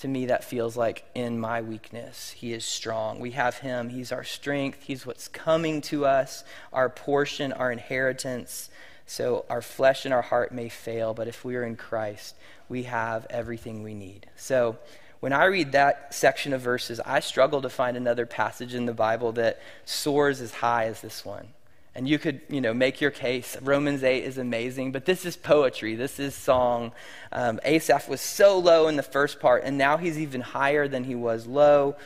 to 0.00 0.08
me, 0.08 0.26
that 0.26 0.44
feels 0.44 0.76
like 0.76 1.04
in 1.14 1.38
my 1.38 1.62
weakness, 1.62 2.30
He 2.30 2.52
is 2.52 2.64
strong. 2.64 3.20
We 3.20 3.32
have 3.32 3.58
Him. 3.58 3.90
He's 3.90 4.12
our 4.12 4.24
strength. 4.24 4.82
He's 4.82 5.06
what's 5.06 5.28
coming 5.28 5.80
to 5.82 6.06
us, 6.06 6.44
our 6.72 6.88
portion, 6.88 7.52
our 7.52 7.70
inheritance. 7.70 8.70
So 9.06 9.44
our 9.50 9.62
flesh 9.62 10.04
and 10.04 10.14
our 10.14 10.22
heart 10.22 10.52
may 10.52 10.68
fail, 10.68 11.14
but 11.14 11.28
if 11.28 11.44
we 11.44 11.56
are 11.56 11.64
in 11.64 11.76
Christ, 11.76 12.36
we 12.68 12.84
have 12.84 13.26
everything 13.28 13.82
we 13.82 13.94
need. 13.94 14.26
So 14.36 14.78
when 15.20 15.32
I 15.32 15.44
read 15.44 15.72
that 15.72 16.14
section 16.14 16.52
of 16.52 16.62
verses, 16.62 17.00
I 17.00 17.20
struggle 17.20 17.60
to 17.60 17.68
find 17.68 17.96
another 17.96 18.24
passage 18.24 18.74
in 18.74 18.86
the 18.86 18.94
Bible 18.94 19.32
that 19.32 19.60
soars 19.84 20.40
as 20.40 20.54
high 20.54 20.86
as 20.86 21.02
this 21.02 21.24
one. 21.24 21.48
And 21.94 22.08
you 22.08 22.18
could, 22.18 22.40
you 22.48 22.60
know, 22.60 22.72
make 22.72 23.00
your 23.00 23.10
case. 23.10 23.56
Romans 23.60 24.04
8 24.04 24.22
is 24.22 24.38
amazing, 24.38 24.92
but 24.92 25.06
this 25.06 25.26
is 25.26 25.36
poetry. 25.36 25.96
This 25.96 26.20
is 26.20 26.34
song. 26.34 26.92
Um, 27.32 27.58
Asaph 27.64 28.08
was 28.08 28.20
so 28.20 28.58
low 28.58 28.86
in 28.86 28.96
the 28.96 29.02
first 29.02 29.40
part, 29.40 29.64
and 29.64 29.76
now 29.76 29.96
he's 29.96 30.18
even 30.18 30.40
higher 30.40 30.86
than 30.86 31.04
he 31.04 31.16
was 31.16 31.46
low. 31.46 31.96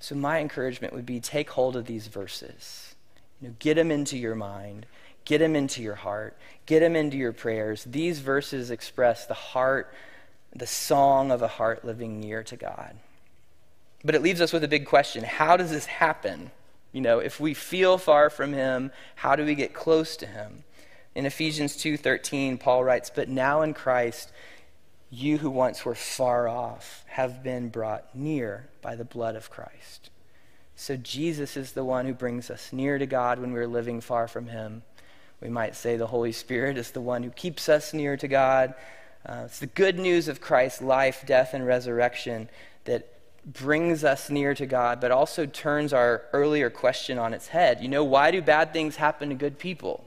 So 0.00 0.14
my 0.14 0.40
encouragement 0.40 0.92
would 0.92 1.06
be 1.06 1.18
take 1.20 1.50
hold 1.50 1.76
of 1.76 1.86
these 1.86 2.08
verses. 2.08 2.94
You 3.40 3.48
know, 3.48 3.54
get 3.58 3.74
them 3.74 3.90
into 3.90 4.18
your 4.18 4.34
mind. 4.34 4.86
Get 5.24 5.38
them 5.38 5.56
into 5.56 5.82
your 5.82 5.94
heart. 5.94 6.36
Get 6.66 6.80
them 6.80 6.96
into 6.96 7.16
your 7.16 7.32
prayers. 7.32 7.84
These 7.84 8.18
verses 8.18 8.70
express 8.70 9.26
the 9.26 9.34
heart, 9.34 9.94
the 10.54 10.66
song 10.66 11.30
of 11.30 11.40
a 11.40 11.48
heart 11.48 11.84
living 11.84 12.20
near 12.20 12.42
to 12.44 12.56
God. 12.56 12.96
But 14.04 14.14
it 14.14 14.22
leaves 14.22 14.40
us 14.40 14.52
with 14.52 14.64
a 14.64 14.68
big 14.68 14.86
question 14.86 15.24
How 15.24 15.56
does 15.56 15.70
this 15.70 15.86
happen? 15.86 16.50
You 16.92 17.00
know, 17.00 17.18
if 17.20 17.38
we 17.38 17.54
feel 17.54 17.98
far 17.98 18.30
from 18.30 18.52
him, 18.52 18.90
how 19.16 19.36
do 19.36 19.44
we 19.44 19.54
get 19.54 19.72
close 19.72 20.16
to 20.18 20.26
him? 20.26 20.64
In 21.14 21.26
Ephesians 21.26 21.76
2:13, 21.76 22.58
Paul 22.58 22.84
writes, 22.84 23.10
"But 23.10 23.28
now 23.28 23.62
in 23.62 23.74
Christ, 23.74 24.32
you 25.10 25.38
who 25.38 25.50
once 25.50 25.84
were 25.84 25.94
far 25.94 26.48
off 26.48 27.04
have 27.08 27.42
been 27.42 27.68
brought 27.68 28.14
near 28.14 28.68
by 28.80 28.94
the 28.94 29.04
blood 29.04 29.36
of 29.36 29.50
Christ." 29.50 30.10
So 30.76 30.96
Jesus 30.96 31.56
is 31.56 31.72
the 31.72 31.84
one 31.84 32.06
who 32.06 32.14
brings 32.14 32.50
us 32.50 32.72
near 32.72 32.96
to 32.98 33.06
God 33.06 33.38
when 33.38 33.52
we're 33.52 33.66
living 33.66 34.00
far 34.00 34.26
from 34.26 34.46
him. 34.46 34.82
We 35.40 35.48
might 35.48 35.74
say 35.74 35.96
the 35.96 36.06
Holy 36.06 36.32
Spirit 36.32 36.78
is 36.78 36.90
the 36.90 37.00
one 37.00 37.22
who 37.22 37.30
keeps 37.30 37.68
us 37.68 37.92
near 37.92 38.16
to 38.16 38.28
God. 38.28 38.74
Uh, 39.26 39.42
it's 39.44 39.58
the 39.58 39.66
good 39.66 39.98
news 39.98 40.26
of 40.26 40.40
Christ's 40.40 40.80
life, 40.80 41.24
death, 41.26 41.52
and 41.54 41.66
resurrection 41.66 42.48
that 42.84 43.19
brings 43.44 44.04
us 44.04 44.30
near 44.30 44.54
to 44.54 44.66
God, 44.66 45.00
but 45.00 45.10
also 45.10 45.46
turns 45.46 45.92
our 45.92 46.22
earlier 46.32 46.70
question 46.70 47.18
on 47.18 47.32
its 47.32 47.48
head. 47.48 47.80
You 47.80 47.88
know, 47.88 48.04
why 48.04 48.30
do 48.30 48.42
bad 48.42 48.72
things 48.72 48.96
happen 48.96 49.30
to 49.30 49.34
good 49.34 49.58
people? 49.58 50.06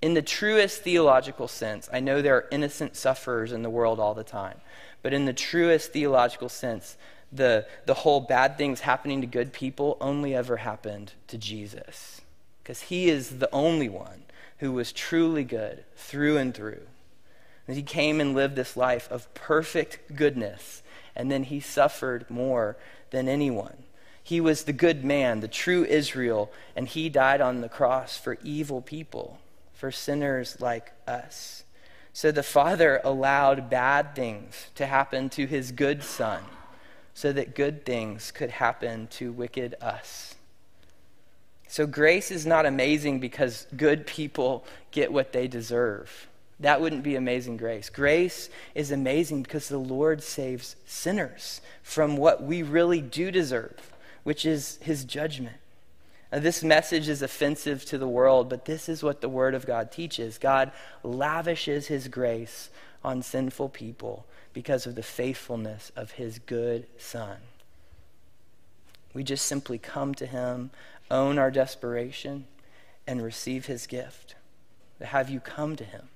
In 0.00 0.14
the 0.14 0.22
truest 0.22 0.82
theological 0.82 1.48
sense, 1.48 1.88
I 1.92 2.00
know 2.00 2.22
there 2.22 2.36
are 2.36 2.48
innocent 2.50 2.96
sufferers 2.96 3.52
in 3.52 3.62
the 3.62 3.70
world 3.70 4.00
all 4.00 4.14
the 4.14 4.24
time, 4.24 4.60
but 5.00 5.12
in 5.12 5.24
the 5.26 5.32
truest 5.32 5.92
theological 5.92 6.48
sense, 6.48 6.96
the, 7.32 7.66
the 7.86 7.94
whole 7.94 8.20
bad 8.20 8.58
things 8.58 8.80
happening 8.80 9.20
to 9.20 9.26
good 9.26 9.52
people 9.52 9.96
only 10.00 10.34
ever 10.34 10.58
happened 10.58 11.12
to 11.28 11.38
Jesus. 11.38 12.20
Because 12.62 12.82
he 12.82 13.08
is 13.08 13.38
the 13.38 13.50
only 13.52 13.88
one 13.88 14.24
who 14.58 14.72
was 14.72 14.92
truly 14.92 15.44
good 15.44 15.84
through 15.96 16.36
and 16.36 16.54
through. 16.54 16.82
And 17.72 17.78
he 17.78 17.82
came 17.82 18.20
and 18.20 18.34
lived 18.34 18.54
this 18.54 18.76
life 18.76 19.10
of 19.10 19.32
perfect 19.32 20.14
goodness 20.14 20.82
and 21.16 21.30
then 21.30 21.44
he 21.44 21.58
suffered 21.58 22.28
more 22.30 22.76
than 23.12 23.30
anyone. 23.30 23.84
He 24.22 24.42
was 24.42 24.64
the 24.64 24.74
good 24.74 25.06
man, 25.06 25.40
the 25.40 25.48
true 25.48 25.82
Israel, 25.86 26.52
and 26.76 26.86
he 26.86 27.08
died 27.08 27.40
on 27.40 27.62
the 27.62 27.70
cross 27.70 28.18
for 28.18 28.36
evil 28.44 28.82
people, 28.82 29.38
for 29.72 29.90
sinners 29.90 30.58
like 30.60 30.92
us. 31.08 31.64
So 32.12 32.30
the 32.30 32.42
Father 32.42 33.00
allowed 33.04 33.70
bad 33.70 34.14
things 34.14 34.66
to 34.74 34.84
happen 34.84 35.30
to 35.30 35.46
his 35.46 35.72
good 35.72 36.02
Son, 36.02 36.42
so 37.14 37.32
that 37.32 37.54
good 37.54 37.86
things 37.86 38.30
could 38.30 38.50
happen 38.50 39.06
to 39.12 39.32
wicked 39.32 39.76
us. 39.80 40.34
So 41.68 41.86
grace 41.86 42.30
is 42.30 42.44
not 42.44 42.66
amazing 42.66 43.20
because 43.20 43.66
good 43.74 44.06
people 44.06 44.66
get 44.90 45.10
what 45.10 45.32
they 45.32 45.48
deserve. 45.48 46.28
That 46.62 46.80
wouldn't 46.80 47.02
be 47.02 47.16
amazing 47.16 47.56
grace. 47.56 47.90
Grace 47.90 48.48
is 48.74 48.92
amazing 48.92 49.42
because 49.42 49.68
the 49.68 49.78
Lord 49.78 50.22
saves 50.22 50.76
sinners 50.86 51.60
from 51.82 52.16
what 52.16 52.42
we 52.42 52.62
really 52.62 53.00
do 53.00 53.32
deserve, 53.32 53.92
which 54.22 54.46
is 54.46 54.78
his 54.80 55.04
judgment. 55.04 55.56
Now, 56.30 56.38
this 56.38 56.62
message 56.62 57.08
is 57.08 57.20
offensive 57.20 57.84
to 57.86 57.98
the 57.98 58.06
world, 58.06 58.48
but 58.48 58.64
this 58.64 58.88
is 58.88 59.02
what 59.02 59.20
the 59.20 59.28
Word 59.28 59.54
of 59.54 59.66
God 59.66 59.90
teaches. 59.90 60.38
God 60.38 60.70
lavishes 61.02 61.88
his 61.88 62.06
grace 62.06 62.70
on 63.04 63.22
sinful 63.22 63.70
people 63.70 64.24
because 64.52 64.86
of 64.86 64.94
the 64.94 65.02
faithfulness 65.02 65.90
of 65.96 66.12
his 66.12 66.38
good 66.38 66.86
Son. 66.96 67.38
We 69.12 69.24
just 69.24 69.46
simply 69.46 69.78
come 69.78 70.14
to 70.14 70.26
him, 70.26 70.70
own 71.10 71.38
our 71.38 71.50
desperation, 71.50 72.46
and 73.04 73.20
receive 73.20 73.66
his 73.66 73.88
gift. 73.88 74.36
Have 75.00 75.28
you 75.28 75.40
come 75.40 75.74
to 75.74 75.84
him? 75.84 76.08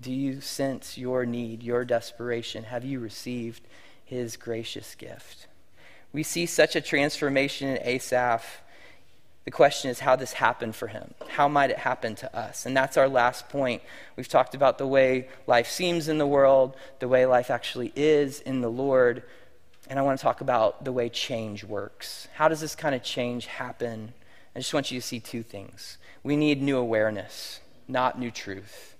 Do 0.00 0.12
you 0.12 0.40
sense 0.40 0.96
your 0.96 1.26
need, 1.26 1.62
your 1.62 1.84
desperation? 1.84 2.64
Have 2.64 2.84
you 2.84 3.00
received 3.00 3.66
his 4.04 4.36
gracious 4.36 4.94
gift? 4.94 5.48
We 6.12 6.22
see 6.22 6.46
such 6.46 6.76
a 6.76 6.80
transformation 6.80 7.68
in 7.68 7.78
Asaph. 7.82 8.62
The 9.44 9.50
question 9.50 9.90
is 9.90 10.00
how 10.00 10.14
this 10.14 10.34
happened 10.34 10.76
for 10.76 10.86
him. 10.86 11.14
How 11.30 11.48
might 11.48 11.70
it 11.70 11.78
happen 11.78 12.14
to 12.16 12.36
us? 12.36 12.64
And 12.64 12.76
that's 12.76 12.96
our 12.96 13.08
last 13.08 13.48
point. 13.48 13.82
We've 14.16 14.28
talked 14.28 14.54
about 14.54 14.78
the 14.78 14.86
way 14.86 15.28
life 15.48 15.68
seems 15.68 16.06
in 16.06 16.18
the 16.18 16.26
world, 16.26 16.76
the 17.00 17.08
way 17.08 17.26
life 17.26 17.50
actually 17.50 17.92
is 17.96 18.40
in 18.40 18.60
the 18.60 18.70
Lord. 18.70 19.24
And 19.88 19.98
I 19.98 20.02
want 20.02 20.18
to 20.18 20.22
talk 20.22 20.40
about 20.40 20.84
the 20.84 20.92
way 20.92 21.08
change 21.08 21.64
works. 21.64 22.28
How 22.34 22.46
does 22.46 22.60
this 22.60 22.76
kind 22.76 22.94
of 22.94 23.02
change 23.02 23.46
happen? 23.46 24.12
I 24.54 24.60
just 24.60 24.74
want 24.74 24.92
you 24.92 25.00
to 25.00 25.06
see 25.06 25.18
two 25.18 25.42
things. 25.42 25.98
We 26.22 26.36
need 26.36 26.62
new 26.62 26.76
awareness, 26.76 27.60
not 27.88 28.18
new 28.18 28.30
truth 28.30 28.94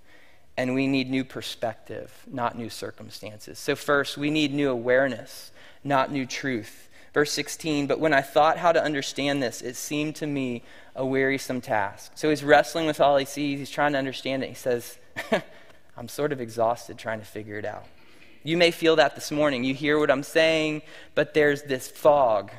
and 0.58 0.74
we 0.74 0.88
need 0.88 1.08
new 1.08 1.24
perspective, 1.24 2.12
not 2.26 2.58
new 2.58 2.68
circumstances. 2.68 3.60
So, 3.60 3.76
first, 3.76 4.18
we 4.18 4.28
need 4.28 4.52
new 4.52 4.70
awareness, 4.70 5.52
not 5.84 6.10
new 6.10 6.26
truth. 6.26 6.88
Verse 7.14 7.32
16, 7.32 7.86
but 7.86 8.00
when 8.00 8.12
I 8.12 8.20
thought 8.20 8.58
how 8.58 8.72
to 8.72 8.82
understand 8.82 9.40
this, 9.40 9.62
it 9.62 9.76
seemed 9.76 10.16
to 10.16 10.26
me 10.26 10.62
a 10.94 11.06
wearisome 11.06 11.60
task. 11.60 12.12
So 12.16 12.28
he's 12.28 12.44
wrestling 12.44 12.86
with 12.86 13.00
all 13.00 13.16
he 13.16 13.24
sees, 13.24 13.60
he's 13.60 13.70
trying 13.70 13.92
to 13.92 13.98
understand 13.98 14.42
it. 14.42 14.48
He 14.48 14.54
says, 14.54 14.98
I'm 15.96 16.08
sort 16.08 16.32
of 16.32 16.40
exhausted 16.40 16.98
trying 16.98 17.20
to 17.20 17.24
figure 17.24 17.56
it 17.56 17.64
out. 17.64 17.86
You 18.42 18.56
may 18.56 18.70
feel 18.70 18.96
that 18.96 19.14
this 19.14 19.30
morning. 19.30 19.64
You 19.64 19.74
hear 19.74 19.98
what 19.98 20.10
I'm 20.10 20.22
saying, 20.22 20.82
but 21.14 21.34
there's 21.34 21.62
this 21.62 21.88
fog 21.88 22.50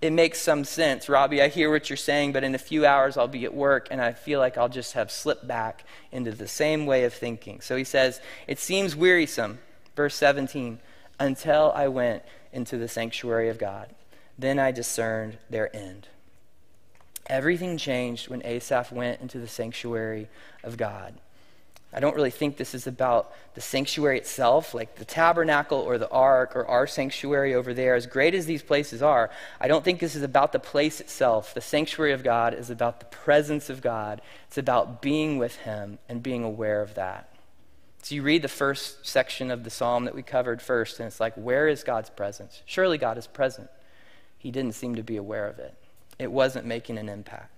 it 0.00 0.12
makes 0.12 0.40
some 0.40 0.64
sense. 0.64 1.08
Robbie, 1.08 1.42
I 1.42 1.48
hear 1.48 1.70
what 1.70 1.90
you're 1.90 1.96
saying, 1.96 2.32
but 2.32 2.44
in 2.44 2.54
a 2.54 2.58
few 2.58 2.86
hours 2.86 3.16
I'll 3.16 3.26
be 3.26 3.44
at 3.44 3.54
work 3.54 3.88
and 3.90 4.00
I 4.00 4.12
feel 4.12 4.38
like 4.38 4.56
I'll 4.56 4.68
just 4.68 4.92
have 4.92 5.10
slipped 5.10 5.46
back 5.46 5.84
into 6.12 6.30
the 6.30 6.46
same 6.46 6.86
way 6.86 7.04
of 7.04 7.12
thinking. 7.12 7.60
So 7.60 7.76
he 7.76 7.84
says, 7.84 8.20
It 8.46 8.58
seems 8.58 8.94
wearisome, 8.94 9.58
verse 9.96 10.14
17, 10.14 10.78
until 11.18 11.72
I 11.74 11.88
went 11.88 12.22
into 12.52 12.78
the 12.78 12.88
sanctuary 12.88 13.48
of 13.48 13.58
God. 13.58 13.94
Then 14.38 14.60
I 14.60 14.70
discerned 14.70 15.38
their 15.50 15.74
end. 15.74 16.06
Everything 17.26 17.76
changed 17.76 18.28
when 18.28 18.44
Asaph 18.44 18.92
went 18.92 19.20
into 19.20 19.38
the 19.38 19.48
sanctuary 19.48 20.28
of 20.62 20.76
God. 20.76 21.14
I 21.92 22.00
don't 22.00 22.14
really 22.14 22.30
think 22.30 22.58
this 22.58 22.74
is 22.74 22.86
about 22.86 23.32
the 23.54 23.62
sanctuary 23.62 24.18
itself, 24.18 24.74
like 24.74 24.96
the 24.96 25.06
tabernacle 25.06 25.78
or 25.78 25.96
the 25.96 26.10
ark 26.10 26.54
or 26.54 26.66
our 26.66 26.86
sanctuary 26.86 27.54
over 27.54 27.72
there. 27.72 27.94
As 27.94 28.06
great 28.06 28.34
as 28.34 28.44
these 28.44 28.62
places 28.62 29.02
are, 29.02 29.30
I 29.58 29.68
don't 29.68 29.82
think 29.82 29.98
this 29.98 30.14
is 30.14 30.22
about 30.22 30.52
the 30.52 30.58
place 30.58 31.00
itself. 31.00 31.54
The 31.54 31.62
sanctuary 31.62 32.12
of 32.12 32.22
God 32.22 32.52
is 32.52 32.68
about 32.68 33.00
the 33.00 33.06
presence 33.06 33.70
of 33.70 33.80
God, 33.80 34.20
it's 34.46 34.58
about 34.58 35.00
being 35.00 35.38
with 35.38 35.56
Him 35.56 35.98
and 36.10 36.22
being 36.22 36.44
aware 36.44 36.82
of 36.82 36.94
that. 36.94 37.32
So 38.02 38.14
you 38.14 38.22
read 38.22 38.42
the 38.42 38.48
first 38.48 39.06
section 39.06 39.50
of 39.50 39.64
the 39.64 39.70
psalm 39.70 40.04
that 40.04 40.14
we 40.14 40.22
covered 40.22 40.60
first, 40.60 41.00
and 41.00 41.06
it's 41.06 41.20
like, 41.20 41.34
where 41.34 41.68
is 41.68 41.84
God's 41.84 42.10
presence? 42.10 42.62
Surely 42.66 42.98
God 42.98 43.18
is 43.18 43.26
present. 43.26 43.68
He 44.36 44.50
didn't 44.50 44.74
seem 44.74 44.94
to 44.94 45.02
be 45.02 45.16
aware 45.16 45.48
of 45.48 45.58
it, 45.58 45.74
it 46.18 46.30
wasn't 46.30 46.66
making 46.66 46.98
an 46.98 47.08
impact. 47.08 47.57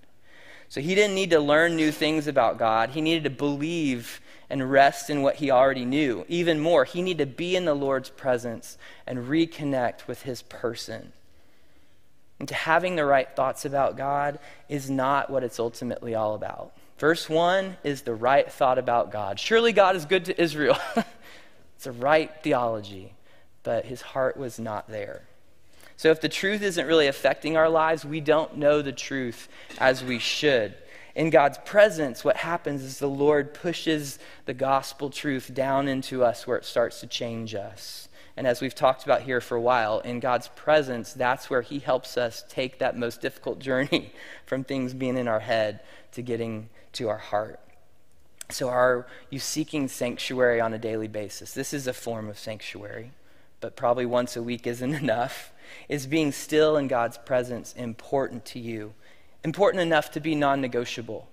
So 0.70 0.80
he 0.80 0.94
didn't 0.94 1.16
need 1.16 1.30
to 1.30 1.40
learn 1.40 1.74
new 1.74 1.90
things 1.90 2.28
about 2.28 2.56
God. 2.56 2.90
He 2.90 3.00
needed 3.00 3.24
to 3.24 3.30
believe 3.30 4.20
and 4.48 4.70
rest 4.70 5.10
in 5.10 5.20
what 5.20 5.36
he 5.36 5.50
already 5.50 5.84
knew. 5.84 6.24
Even 6.28 6.60
more, 6.60 6.84
he 6.84 7.02
needed 7.02 7.18
to 7.28 7.36
be 7.36 7.56
in 7.56 7.64
the 7.64 7.74
Lord's 7.74 8.08
presence 8.08 8.78
and 9.04 9.28
reconnect 9.28 10.06
with 10.06 10.22
his 10.22 10.42
person. 10.42 11.12
And 12.38 12.48
to 12.48 12.54
having 12.54 12.94
the 12.94 13.04
right 13.04 13.28
thoughts 13.34 13.64
about 13.64 13.96
God 13.96 14.38
is 14.68 14.88
not 14.88 15.28
what 15.28 15.42
it's 15.42 15.58
ultimately 15.58 16.14
all 16.14 16.34
about. 16.34 16.72
Verse 16.98 17.28
1 17.28 17.76
is 17.82 18.02
the 18.02 18.14
right 18.14 18.50
thought 18.50 18.78
about 18.78 19.10
God. 19.10 19.40
Surely 19.40 19.72
God 19.72 19.96
is 19.96 20.04
good 20.04 20.26
to 20.26 20.40
Israel. 20.40 20.78
it's 21.76 21.86
a 21.86 21.92
right 21.92 22.30
theology, 22.44 23.14
but 23.64 23.86
his 23.86 24.02
heart 24.02 24.36
was 24.36 24.60
not 24.60 24.88
there. 24.88 25.22
So 26.00 26.10
if 26.10 26.22
the 26.22 26.30
truth 26.30 26.62
isn't 26.62 26.86
really 26.86 27.08
affecting 27.08 27.58
our 27.58 27.68
lives, 27.68 28.06
we 28.06 28.22
don't 28.22 28.56
know 28.56 28.80
the 28.80 28.90
truth 28.90 29.50
as 29.76 30.02
we 30.02 30.18
should. 30.18 30.72
In 31.14 31.28
God's 31.28 31.58
presence, 31.66 32.24
what 32.24 32.38
happens 32.38 32.82
is 32.82 32.98
the 32.98 33.06
Lord 33.06 33.52
pushes 33.52 34.18
the 34.46 34.54
gospel 34.54 35.10
truth 35.10 35.52
down 35.52 35.88
into 35.88 36.24
us 36.24 36.46
where 36.46 36.56
it 36.56 36.64
starts 36.64 37.00
to 37.00 37.06
change 37.06 37.54
us. 37.54 38.08
And 38.34 38.46
as 38.46 38.62
we've 38.62 38.74
talked 38.74 39.04
about 39.04 39.20
here 39.20 39.42
for 39.42 39.58
a 39.58 39.60
while, 39.60 39.98
in 40.00 40.20
God's 40.20 40.48
presence, 40.48 41.12
that's 41.12 41.50
where 41.50 41.60
He 41.60 41.80
helps 41.80 42.16
us 42.16 42.44
take 42.48 42.78
that 42.78 42.96
most 42.96 43.20
difficult 43.20 43.58
journey 43.58 44.14
from 44.46 44.64
things 44.64 44.94
being 44.94 45.18
in 45.18 45.28
our 45.28 45.40
head 45.40 45.80
to 46.12 46.22
getting 46.22 46.70
to 46.94 47.10
our 47.10 47.18
heart. 47.18 47.60
So, 48.48 48.70
are 48.70 49.06
you 49.28 49.38
seeking 49.38 49.86
sanctuary 49.86 50.62
on 50.62 50.72
a 50.72 50.78
daily 50.78 51.08
basis? 51.08 51.52
This 51.52 51.74
is 51.74 51.86
a 51.86 51.92
form 51.92 52.30
of 52.30 52.38
sanctuary, 52.38 53.12
but 53.60 53.76
probably 53.76 54.06
once 54.06 54.34
a 54.34 54.42
week 54.42 54.66
isn't 54.66 54.94
enough. 55.02 55.52
Is 55.88 56.06
being 56.06 56.32
still 56.32 56.76
in 56.76 56.88
God's 56.88 57.18
presence 57.18 57.72
important 57.74 58.44
to 58.46 58.58
you? 58.58 58.94
Important 59.44 59.82
enough 59.82 60.10
to 60.12 60.20
be 60.20 60.34
non 60.34 60.60
negotiable? 60.60 61.28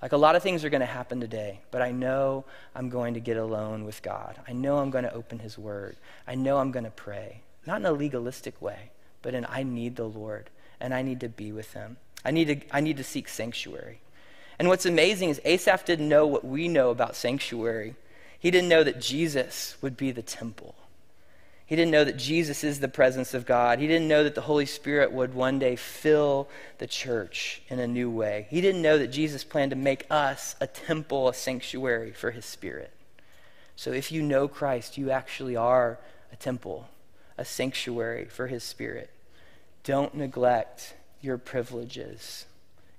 Like 0.00 0.12
a 0.12 0.16
lot 0.16 0.36
of 0.36 0.42
things 0.42 0.64
are 0.64 0.70
going 0.70 0.80
to 0.80 0.86
happen 0.86 1.20
today, 1.20 1.60
but 1.70 1.82
I 1.82 1.90
know 1.90 2.44
I'm 2.74 2.88
going 2.88 3.14
to 3.14 3.20
get 3.20 3.36
alone 3.36 3.84
with 3.84 4.02
God. 4.02 4.38
I 4.46 4.52
know 4.52 4.78
I'm 4.78 4.90
going 4.90 5.04
to 5.04 5.12
open 5.12 5.40
His 5.40 5.58
Word. 5.58 5.96
I 6.26 6.36
know 6.36 6.58
I'm 6.58 6.70
going 6.70 6.84
to 6.84 6.90
pray. 6.90 7.40
Not 7.66 7.80
in 7.80 7.86
a 7.86 7.92
legalistic 7.92 8.62
way, 8.62 8.90
but 9.22 9.34
in 9.34 9.44
I 9.48 9.64
need 9.64 9.96
the 9.96 10.08
Lord 10.08 10.50
and 10.80 10.94
I 10.94 11.02
need 11.02 11.20
to 11.20 11.28
be 11.28 11.50
with 11.50 11.72
Him. 11.72 11.96
I 12.24 12.30
need 12.30 12.46
to, 12.46 12.76
I 12.76 12.80
need 12.80 12.96
to 12.98 13.04
seek 13.04 13.28
sanctuary. 13.28 14.00
And 14.58 14.68
what's 14.68 14.86
amazing 14.86 15.30
is 15.30 15.40
Asaph 15.44 15.84
didn't 15.84 16.08
know 16.08 16.26
what 16.26 16.44
we 16.44 16.68
know 16.68 16.90
about 16.90 17.16
sanctuary. 17.16 17.94
He 18.38 18.50
didn't 18.50 18.68
know 18.68 18.84
that 18.84 19.00
Jesus 19.00 19.76
would 19.80 19.96
be 19.96 20.10
the 20.12 20.22
temple. 20.22 20.74
He 21.68 21.76
didn't 21.76 21.92
know 21.92 22.04
that 22.04 22.16
Jesus 22.16 22.64
is 22.64 22.80
the 22.80 22.88
presence 22.88 23.34
of 23.34 23.44
God. 23.44 23.78
He 23.78 23.86
didn't 23.86 24.08
know 24.08 24.24
that 24.24 24.34
the 24.34 24.40
Holy 24.40 24.64
Spirit 24.64 25.12
would 25.12 25.34
one 25.34 25.58
day 25.58 25.76
fill 25.76 26.48
the 26.78 26.86
church 26.86 27.60
in 27.68 27.78
a 27.78 27.86
new 27.86 28.10
way. 28.10 28.46
He 28.48 28.62
didn't 28.62 28.80
know 28.80 28.96
that 28.96 29.08
Jesus 29.08 29.44
planned 29.44 29.72
to 29.72 29.76
make 29.76 30.06
us 30.10 30.56
a 30.62 30.66
temple, 30.66 31.28
a 31.28 31.34
sanctuary 31.34 32.12
for 32.12 32.30
his 32.30 32.46
Spirit. 32.46 32.90
So 33.76 33.92
if 33.92 34.10
you 34.10 34.22
know 34.22 34.48
Christ, 34.48 34.96
you 34.96 35.10
actually 35.10 35.56
are 35.56 35.98
a 36.32 36.36
temple, 36.36 36.88
a 37.36 37.44
sanctuary 37.44 38.24
for 38.24 38.46
his 38.46 38.64
Spirit. 38.64 39.10
Don't 39.84 40.14
neglect 40.14 40.94
your 41.20 41.36
privileges. 41.36 42.46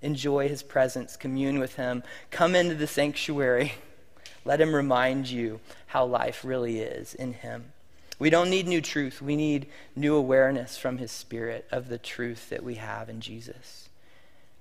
Enjoy 0.03 0.47
his 0.47 0.61
presence, 0.61 1.17
commune 1.17 1.57
with 1.57 1.77
him, 1.77 2.03
come 2.29 2.53
into 2.53 2.75
the 2.75 2.85
sanctuary. 2.85 3.73
Let 4.45 4.61
him 4.61 4.75
remind 4.75 5.27
you 5.27 5.59
how 5.87 6.05
life 6.05 6.45
really 6.45 6.81
is 6.81 7.15
in 7.15 7.33
him. 7.33 7.73
We 8.19 8.29
don't 8.29 8.49
need 8.49 8.67
new 8.67 8.81
truth. 8.81 9.21
We 9.21 9.35
need 9.35 9.67
new 9.95 10.15
awareness 10.15 10.77
from 10.77 10.97
His 10.97 11.11
Spirit 11.11 11.65
of 11.71 11.87
the 11.87 11.97
truth 11.97 12.49
that 12.49 12.63
we 12.63 12.75
have 12.75 13.09
in 13.09 13.21
Jesus. 13.21 13.89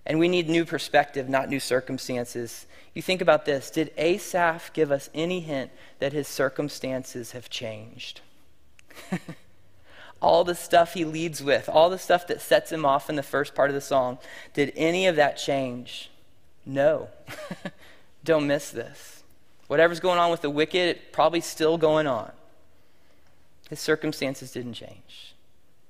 And 0.09 0.19
we 0.19 0.29
need 0.29 0.49
new 0.49 0.65
perspective, 0.65 1.29
not 1.29 1.51
new 1.51 1.61
circumstances. 1.61 2.67
You 2.95 3.03
think 3.03 3.21
about 3.21 3.45
this 3.45 3.71
Did 3.71 3.93
Asaph 3.99 4.73
give 4.73 4.91
us 4.91 5.11
any 5.13 5.41
hint 5.41 5.71
that 5.99 6.15
his 6.15 6.27
circumstances 6.27 7.33
have 7.33 7.51
changed? 7.51 8.23
all 10.23 10.45
the 10.45 10.55
stuff 10.55 10.95
he 10.95 11.05
leads 11.05 11.43
with, 11.43 11.69
all 11.69 11.91
the 11.91 11.99
stuff 11.99 12.27
that 12.27 12.41
sets 12.41 12.73
him 12.73 12.87
off 12.87 13.11
in 13.11 13.17
the 13.17 13.23
first 13.23 13.55
part 13.55 13.69
of 13.69 13.75
the 13.75 13.81
song, 13.83 14.19
did 14.55 14.73
any 14.77 15.07
of 15.07 15.17
that 15.17 15.37
change? 15.37 16.11
No. 16.65 17.09
Don't 18.25 18.47
miss 18.47 18.71
this. 18.71 19.23
Whatever's 19.67 20.01
going 20.01 20.19
on 20.19 20.31
with 20.31 20.41
the 20.41 20.51
wicked, 20.51 20.97
it's 20.97 21.01
probably 21.13 21.43
still 21.43 21.77
going 21.77 22.07
on. 22.07 22.33
His 23.69 23.81
circumstances 23.81 24.51
didn't 24.51 24.75
change. 24.75 25.35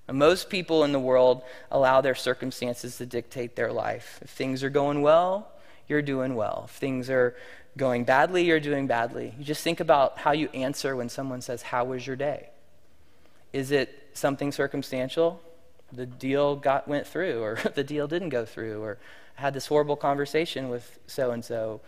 And 0.08 0.18
most 0.18 0.48
people 0.48 0.84
in 0.84 0.92
the 0.92 0.98
world 0.98 1.42
allow 1.70 2.00
their 2.00 2.14
circumstances 2.14 2.96
to 2.96 3.06
dictate 3.06 3.56
their 3.56 3.72
life. 3.72 4.18
If 4.22 4.30
things 4.30 4.64
are 4.64 4.70
going 4.70 5.02
well, 5.02 5.52
you're 5.86 6.02
doing 6.02 6.34
well. 6.34 6.64
If 6.68 6.74
things 6.74 7.10
are 7.10 7.36
going 7.76 8.04
badly, 8.04 8.44
you're 8.44 8.58
doing 8.58 8.86
badly. 8.86 9.34
You 9.38 9.44
just 9.44 9.62
think 9.62 9.80
about 9.80 10.18
how 10.18 10.32
you 10.32 10.48
answer 10.54 10.96
when 10.96 11.08
someone 11.08 11.40
says, 11.42 11.62
How 11.62 11.84
was 11.84 12.06
your 12.06 12.16
day? 12.16 12.48
Is 13.52 13.70
it 13.70 14.10
something 14.14 14.50
circumstantial? 14.50 15.40
The 15.92 16.06
deal 16.06 16.56
got 16.56 16.88
went 16.88 17.06
through, 17.06 17.42
or 17.42 17.58
the 17.74 17.84
deal 17.84 18.08
didn't 18.08 18.30
go 18.30 18.44
through, 18.44 18.82
or 18.82 18.98
I 19.36 19.42
had 19.42 19.54
this 19.54 19.66
horrible 19.66 19.96
conversation 19.96 20.68
with 20.68 20.98
so 21.06 21.30
and 21.30 21.44
so. 21.44 21.80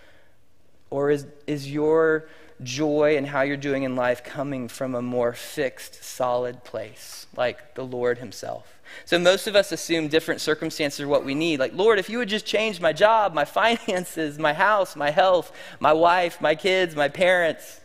Or 0.90 1.10
is, 1.10 1.26
is 1.46 1.70
your 1.70 2.28
joy 2.62 3.16
and 3.16 3.26
how 3.26 3.42
you're 3.42 3.56
doing 3.56 3.82
in 3.82 3.96
life 3.96 4.22
coming 4.22 4.68
from 4.68 4.94
a 4.94 5.02
more 5.02 5.32
fixed, 5.32 6.02
solid 6.04 6.64
place, 6.64 7.26
like 7.36 7.74
the 7.74 7.84
Lord 7.84 8.18
Himself. 8.18 8.80
So 9.04 9.18
most 9.18 9.46
of 9.46 9.56
us 9.56 9.72
assume 9.72 10.08
different 10.08 10.40
circumstances 10.40 11.00
are 11.00 11.08
what 11.08 11.24
we 11.24 11.34
need. 11.34 11.60
Like, 11.60 11.74
Lord, 11.74 11.98
if 11.98 12.10
you 12.10 12.18
would 12.18 12.28
just 12.28 12.46
change 12.46 12.80
my 12.80 12.92
job, 12.92 13.34
my 13.34 13.44
finances, 13.46 14.38
my 14.38 14.52
house, 14.52 14.96
my 14.96 15.10
health, 15.10 15.52
my 15.78 15.92
wife, 15.92 16.40
my 16.40 16.54
kids, 16.54 16.94
my 16.94 17.08
parents. 17.08 17.80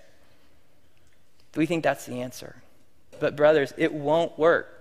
We 1.56 1.66
think 1.66 1.84
that's 1.84 2.06
the 2.06 2.22
answer. 2.22 2.56
But, 3.20 3.36
brothers, 3.36 3.74
it 3.78 3.94
won't 3.94 4.38
work. 4.38 4.72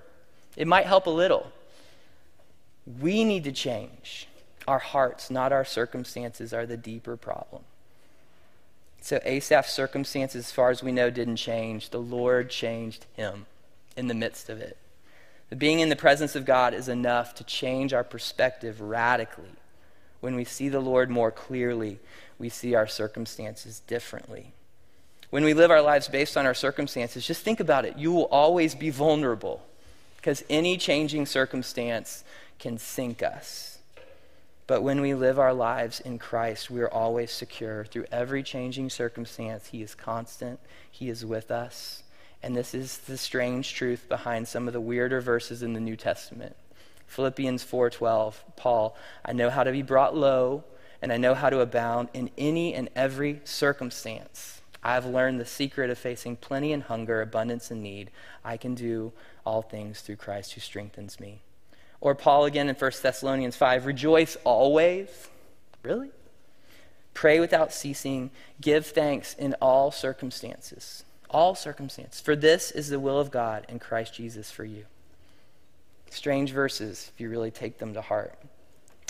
It 0.56 0.66
might 0.66 0.86
help 0.86 1.06
a 1.06 1.10
little. 1.10 1.52
We 3.00 3.24
need 3.24 3.44
to 3.44 3.52
change. 3.52 4.28
Our 4.66 4.78
hearts, 4.78 5.30
not 5.30 5.52
our 5.52 5.64
circumstances, 5.64 6.52
are 6.52 6.66
the 6.66 6.76
deeper 6.76 7.16
problem. 7.16 7.62
So 9.04 9.20
Asaph's 9.26 9.70
circumstances, 9.70 10.46
as 10.46 10.50
far 10.50 10.70
as 10.70 10.82
we 10.82 10.90
know, 10.90 11.10
didn't 11.10 11.36
change. 11.36 11.90
The 11.90 12.00
Lord 12.00 12.48
changed 12.48 13.04
him 13.12 13.44
in 13.98 14.08
the 14.08 14.14
midst 14.14 14.48
of 14.48 14.62
it. 14.62 14.78
The 15.50 15.56
being 15.56 15.80
in 15.80 15.90
the 15.90 15.94
presence 15.94 16.34
of 16.34 16.46
God 16.46 16.72
is 16.72 16.88
enough 16.88 17.34
to 17.34 17.44
change 17.44 17.92
our 17.92 18.02
perspective 18.02 18.80
radically. 18.80 19.56
When 20.20 20.36
we 20.36 20.44
see 20.46 20.70
the 20.70 20.80
Lord 20.80 21.10
more 21.10 21.30
clearly, 21.30 21.98
we 22.38 22.48
see 22.48 22.74
our 22.74 22.86
circumstances 22.86 23.82
differently. 23.86 24.54
When 25.28 25.44
we 25.44 25.52
live 25.52 25.70
our 25.70 25.82
lives 25.82 26.08
based 26.08 26.38
on 26.38 26.46
our 26.46 26.54
circumstances, 26.54 27.26
just 27.26 27.42
think 27.42 27.60
about 27.60 27.84
it. 27.84 27.98
You 27.98 28.10
will 28.10 28.28
always 28.30 28.74
be 28.74 28.88
vulnerable 28.88 29.66
because 30.16 30.42
any 30.48 30.78
changing 30.78 31.26
circumstance 31.26 32.24
can 32.58 32.78
sink 32.78 33.22
us. 33.22 33.73
But 34.66 34.82
when 34.82 35.02
we 35.02 35.12
live 35.12 35.38
our 35.38 35.52
lives 35.52 36.00
in 36.00 36.18
Christ, 36.18 36.70
we 36.70 36.80
are 36.80 36.92
always 36.92 37.30
secure 37.30 37.84
through 37.84 38.06
every 38.10 38.42
changing 38.42 38.88
circumstance. 38.88 39.68
He 39.68 39.82
is 39.82 39.94
constant, 39.94 40.58
He 40.90 41.10
is 41.10 41.24
with 41.24 41.50
us. 41.50 42.02
And 42.42 42.56
this 42.56 42.74
is 42.74 42.98
the 42.98 43.18
strange 43.18 43.74
truth 43.74 44.08
behind 44.08 44.48
some 44.48 44.66
of 44.66 44.72
the 44.72 44.80
weirder 44.80 45.20
verses 45.20 45.62
in 45.62 45.72
the 45.74 45.80
New 45.80 45.96
Testament. 45.96 46.56
Philippians 47.06 47.62
4:12, 47.62 48.42
Paul, 48.56 48.96
I 49.24 49.32
know 49.32 49.50
how 49.50 49.64
to 49.64 49.72
be 49.72 49.82
brought 49.82 50.16
low, 50.16 50.64
and 51.00 51.12
I 51.12 51.16
know 51.16 51.34
how 51.34 51.50
to 51.50 51.60
abound 51.60 52.08
in 52.14 52.30
any 52.36 52.74
and 52.74 52.88
every 52.96 53.40
circumstance. 53.44 54.62
I 54.82 54.94
have 54.94 55.06
learned 55.06 55.40
the 55.40 55.46
secret 55.46 55.90
of 55.90 55.98
facing 55.98 56.36
plenty 56.36 56.72
and 56.72 56.82
hunger, 56.82 57.22
abundance 57.22 57.70
and 57.70 57.82
need. 57.82 58.10
I 58.44 58.56
can 58.56 58.74
do 58.74 59.12
all 59.46 59.62
things 59.62 60.00
through 60.00 60.16
Christ 60.16 60.52
who 60.52 60.60
strengthens 60.60 61.20
me. 61.20 61.43
Or 62.04 62.14
Paul 62.14 62.44
again 62.44 62.68
in 62.68 62.74
1 62.74 62.92
Thessalonians 63.02 63.56
5 63.56 63.86
rejoice 63.86 64.36
always. 64.44 65.08
Really? 65.82 66.10
Pray 67.14 67.40
without 67.40 67.72
ceasing. 67.72 68.30
Give 68.60 68.84
thanks 68.84 69.32
in 69.32 69.54
all 69.54 69.90
circumstances. 69.90 71.04
All 71.30 71.54
circumstances. 71.54 72.20
For 72.20 72.36
this 72.36 72.70
is 72.70 72.90
the 72.90 73.00
will 73.00 73.18
of 73.18 73.30
God 73.30 73.64
in 73.70 73.78
Christ 73.78 74.12
Jesus 74.12 74.50
for 74.50 74.66
you. 74.66 74.84
Strange 76.10 76.52
verses 76.52 77.10
if 77.14 77.20
you 77.20 77.30
really 77.30 77.50
take 77.50 77.78
them 77.78 77.94
to 77.94 78.02
heart. 78.02 78.38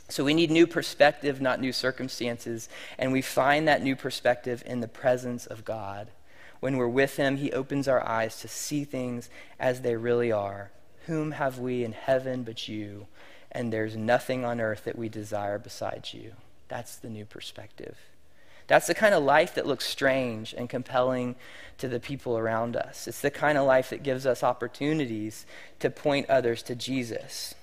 So 0.09 0.23
we 0.23 0.33
need 0.33 0.53
new 0.53 0.67
perspective, 0.67 1.41
not 1.41 1.61
new 1.61 1.73
circumstances. 1.73 2.69
And 2.97 3.11
we 3.11 3.23
find 3.23 3.67
that 3.67 3.83
new 3.83 3.97
perspective 3.97 4.63
in 4.65 4.79
the 4.79 4.89
presence 4.89 5.47
of 5.47 5.65
God. 5.65 6.13
When 6.61 6.77
we're 6.77 6.87
with 6.87 7.17
Him, 7.17 7.39
He 7.39 7.51
opens 7.51 7.89
our 7.89 8.07
eyes 8.07 8.41
to 8.43 8.49
see 8.49 8.85
things 8.85 9.31
as 9.59 9.81
they 9.81 9.97
really 9.97 10.31
are 10.31 10.71
whom 11.07 11.33
have 11.33 11.59
we 11.59 11.85
in 11.85 11.93
heaven 11.93 12.43
but 12.43 12.69
you? 12.69 13.07
And 13.53 13.73
there's 13.73 13.97
nothing 13.97 14.45
on 14.45 14.61
earth 14.61 14.85
that 14.85 14.99
we 14.99 15.09
desire 15.09 15.59
besides 15.59 16.13
you. 16.13 16.33
That's 16.69 16.97
the 16.97 17.09
new 17.09 17.25
perspective. 17.25 17.97
That's 18.67 18.87
the 18.87 18.95
kind 18.95 19.15
of 19.15 19.23
life 19.23 19.55
that 19.55 19.67
looks 19.67 19.87
strange 19.87 20.55
and 20.55 20.69
compelling 20.71 21.37
to 21.79 21.89
the 21.89 22.01
people 22.01 22.39
around 22.39 22.77
us. 22.77 23.07
It's 23.07 23.21
the 23.21 23.31
kind 23.31 23.59
of 23.59 23.67
life 23.67 23.91
that 23.91 24.03
gives 24.03 24.27
us 24.27 24.43
opportunities 24.43 25.45
to 25.81 25.91
point 25.91 26.31
others 26.31 26.63
to 26.65 26.75
Jesus. 26.75 27.55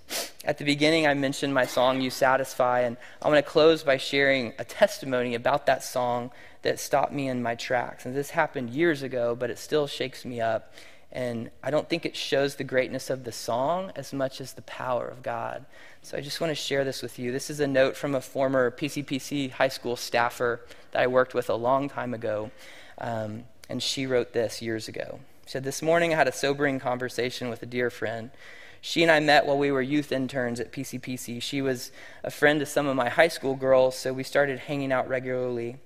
At 0.44 0.58
the 0.60 0.66
beginning, 0.66 1.08
I 1.08 1.14
mentioned 1.14 1.54
my 1.54 1.66
song, 1.66 2.02
You 2.02 2.10
Satisfy, 2.10 2.82
and 2.82 2.98
I 3.22 3.30
want 3.30 3.44
to 3.44 3.52
close 3.52 3.84
by 3.84 3.98
sharing 3.98 4.54
a 4.60 4.64
testimony 4.64 5.34
about 5.34 5.66
that 5.66 5.84
song 5.84 6.32
that 6.62 6.80
stopped 6.80 7.14
me 7.14 7.28
in 7.28 7.42
my 7.42 7.56
tracks. 7.56 8.06
And 8.06 8.16
this 8.16 8.32
happened 8.32 8.70
years 8.70 9.02
ago, 9.02 9.36
but 9.36 9.50
it 9.50 9.58
still 9.58 9.88
shakes 9.88 10.24
me 10.26 10.40
up. 10.40 10.74
And 11.12 11.52
I 11.62 11.72
don't 11.72 11.90
think 11.90 12.06
it 12.06 12.16
shows 12.16 12.56
the 12.56 12.64
greatness 12.64 13.10
of 13.10 13.26
the 13.26 13.32
song 13.32 13.92
as 13.96 14.14
much 14.14 14.40
as 14.40 14.54
the 14.54 14.62
power 14.62 15.08
of 15.08 15.22
God. 15.22 15.66
So 16.02 16.18
I 16.18 16.22
just 16.22 16.40
want 16.40 16.52
to 16.52 16.56
share 16.56 16.86
this 16.86 17.02
with 17.02 17.20
you. 17.20 17.32
This 17.32 17.50
is 17.50 17.60
a 17.60 17.68
note 17.68 17.98
from 17.98 18.16
a 18.16 18.22
former 18.22 18.72
PCPC 18.72 19.52
high 19.52 19.68
school 19.68 19.98
staffer 19.98 20.62
that 20.92 21.02
I 21.02 21.08
worked 21.08 21.34
with 21.34 21.50
a 21.50 21.56
long 21.56 21.90
time 21.90 22.14
ago. 22.14 22.52
Um, 22.98 23.44
and 23.70 23.84
she 23.84 24.06
wrote 24.06 24.32
this 24.32 24.62
years 24.62 24.88
ago. 24.88 25.20
She 25.46 25.52
said, 25.52 25.64
This 25.64 25.82
morning 25.82 26.14
I 26.14 26.18
had 26.18 26.28
a 26.28 26.34
sobering 26.34 26.80
conversation 26.80 27.50
with 27.50 27.62
a 27.62 27.66
dear 27.66 27.90
friend. 27.90 28.32
She 28.80 29.04
and 29.04 29.12
I 29.12 29.20
met 29.20 29.46
while 29.46 29.58
we 29.58 29.72
were 29.72 29.82
youth 29.82 30.12
interns 30.12 30.60
at 30.60 30.72
PCPC. 30.72 31.42
She 31.42 31.62
was 31.62 31.92
a 32.24 32.32
friend 32.32 32.60
to 32.60 32.66
some 32.66 32.88
of 32.88 32.96
my 32.96 33.10
high 33.10 33.28
school 33.28 33.56
girls, 33.56 33.96
so 33.96 34.12
we 34.12 34.24
started 34.24 34.60
hanging 34.60 34.92
out 34.92 35.08
regularly. 35.08 35.78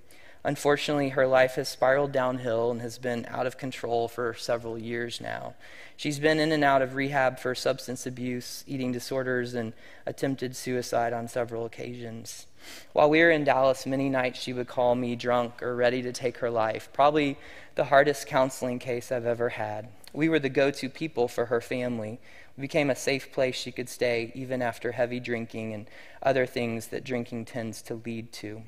Unfortunately, 0.45 1.09
her 1.09 1.25
life 1.25 1.55
has 1.55 1.67
spiraled 1.67 2.11
downhill 2.11 2.69
and 2.69 2.79
has 2.79 2.99
been 2.99 3.25
out 3.29 3.47
of 3.47 3.57
control 3.57 4.07
for 4.07 4.35
several 4.35 4.77
years 4.77 5.19
now. 5.19 5.55
She's 5.97 6.19
been 6.19 6.39
in 6.39 6.51
and 6.51 6.63
out 6.63 6.83
of 6.83 6.93
rehab 6.93 7.39
for 7.39 7.55
substance 7.55 8.05
abuse, 8.05 8.63
eating 8.67 8.91
disorders, 8.91 9.55
and 9.55 9.73
attempted 10.05 10.55
suicide 10.55 11.13
on 11.13 11.27
several 11.27 11.65
occasions. 11.65 12.45
While 12.93 13.09
we 13.09 13.21
were 13.21 13.31
in 13.31 13.43
Dallas, 13.43 13.87
many 13.87 14.07
nights 14.07 14.39
she 14.39 14.53
would 14.53 14.67
call 14.67 14.93
me 14.93 15.15
drunk 15.15 15.63
or 15.63 15.75
ready 15.75 16.03
to 16.03 16.13
take 16.13 16.37
her 16.37 16.51
life. 16.51 16.89
Probably 16.93 17.39
the 17.73 17.85
hardest 17.85 18.27
counseling 18.27 18.77
case 18.77 19.11
I've 19.11 19.25
ever 19.25 19.49
had. 19.49 19.87
We 20.13 20.29
were 20.29 20.39
the 20.39 20.49
go 20.49 20.69
to 20.69 20.89
people 20.89 21.27
for 21.27 21.47
her 21.47 21.59
family. 21.59 22.19
We 22.55 22.61
became 22.61 22.91
a 22.91 22.95
safe 22.95 23.31
place 23.31 23.55
she 23.55 23.71
could 23.71 23.89
stay 23.89 24.31
even 24.35 24.61
after 24.61 24.91
heavy 24.91 25.19
drinking 25.19 25.73
and 25.73 25.89
other 26.21 26.45
things 26.45 26.89
that 26.89 27.03
drinking 27.03 27.45
tends 27.45 27.81
to 27.81 27.95
lead 27.95 28.31
to. 28.33 28.61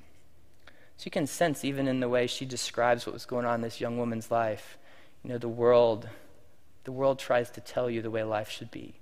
So 0.98 1.04
you 1.06 1.12
can 1.12 1.28
sense, 1.28 1.64
even 1.64 1.88
in 1.88 2.00
the 2.00 2.10
way 2.10 2.26
she 2.26 2.46
describes 2.46 3.06
what 3.06 3.14
was 3.14 3.26
going 3.26 3.46
on 3.46 3.56
in 3.56 3.62
this 3.62 3.80
young 3.80 4.00
woman's 4.00 4.32
life, 4.32 4.78
you 5.24 5.30
know, 5.30 5.38
the 5.38 5.48
world, 5.48 6.10
the 6.86 6.92
world 6.92 7.20
tries 7.20 7.52
to 7.52 7.62
tell 7.62 7.90
you 7.90 8.02
the 8.02 8.10
way 8.10 8.24
life 8.24 8.50
should 8.50 8.72
be. 8.72 8.96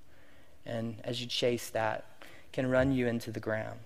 And 0.66 0.98
as 1.06 1.22
you 1.22 1.28
chase 1.28 1.70
that, 1.70 2.06
can 2.52 2.70
run 2.70 2.92
you 2.92 3.08
into 3.08 3.32
the 3.32 3.40
ground. 3.40 3.80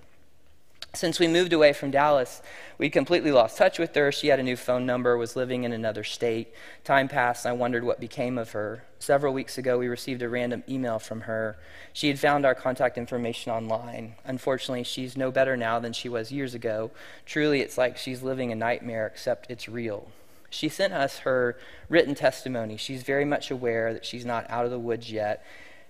Since 0.95 1.19
we 1.19 1.27
moved 1.27 1.53
away 1.53 1.71
from 1.73 1.91
Dallas, 1.91 2.41
we 2.79 2.89
completely 2.89 3.31
lost 3.31 3.57
touch 3.57 3.77
with 3.77 3.93
her. 3.93 4.11
She 4.11 4.27
had 4.29 4.39
a 4.39 4.43
new 4.43 4.55
phone 4.55 4.87
number, 4.87 5.15
was 5.17 5.35
living 5.35 5.63
in 5.63 5.71
another 5.71 6.03
state. 6.03 6.51
Time 6.83 7.07
passed, 7.07 7.45
and 7.45 7.51
I 7.51 7.55
wondered 7.55 7.83
what 7.83 7.99
became 7.99 8.39
of 8.39 8.51
her. 8.53 8.83
Several 8.97 9.31
weeks 9.31 9.59
ago, 9.59 9.77
we 9.77 9.87
received 9.87 10.23
a 10.23 10.29
random 10.29 10.63
email 10.67 10.97
from 10.97 11.21
her. 11.21 11.57
She 11.93 12.07
had 12.07 12.19
found 12.19 12.43
our 12.43 12.55
contact 12.55 12.97
information 12.97 13.51
online. 13.51 14.15
Unfortunately, 14.25 14.83
she's 14.83 15.15
no 15.15 15.29
better 15.29 15.55
now 15.55 15.77
than 15.77 15.93
she 15.93 16.09
was 16.09 16.31
years 16.31 16.55
ago. 16.55 16.89
Truly, 17.23 17.61
it's 17.61 17.77
like 17.77 17.95
she's 17.95 18.23
living 18.23 18.51
a 18.51 18.55
nightmare, 18.55 19.05
except 19.05 19.51
it's 19.51 19.69
real. 19.69 20.07
She 20.49 20.69
sent 20.69 20.93
us 20.93 21.19
her 21.19 21.55
written 21.87 22.15
testimony. 22.15 22.77
She's 22.77 23.03
very 23.03 23.25
much 23.25 23.51
aware 23.51 23.93
that 23.93 24.05
she's 24.05 24.25
not 24.25 24.49
out 24.49 24.65
of 24.65 24.71
the 24.71 24.79
woods 24.79 25.11
yet, 25.11 25.45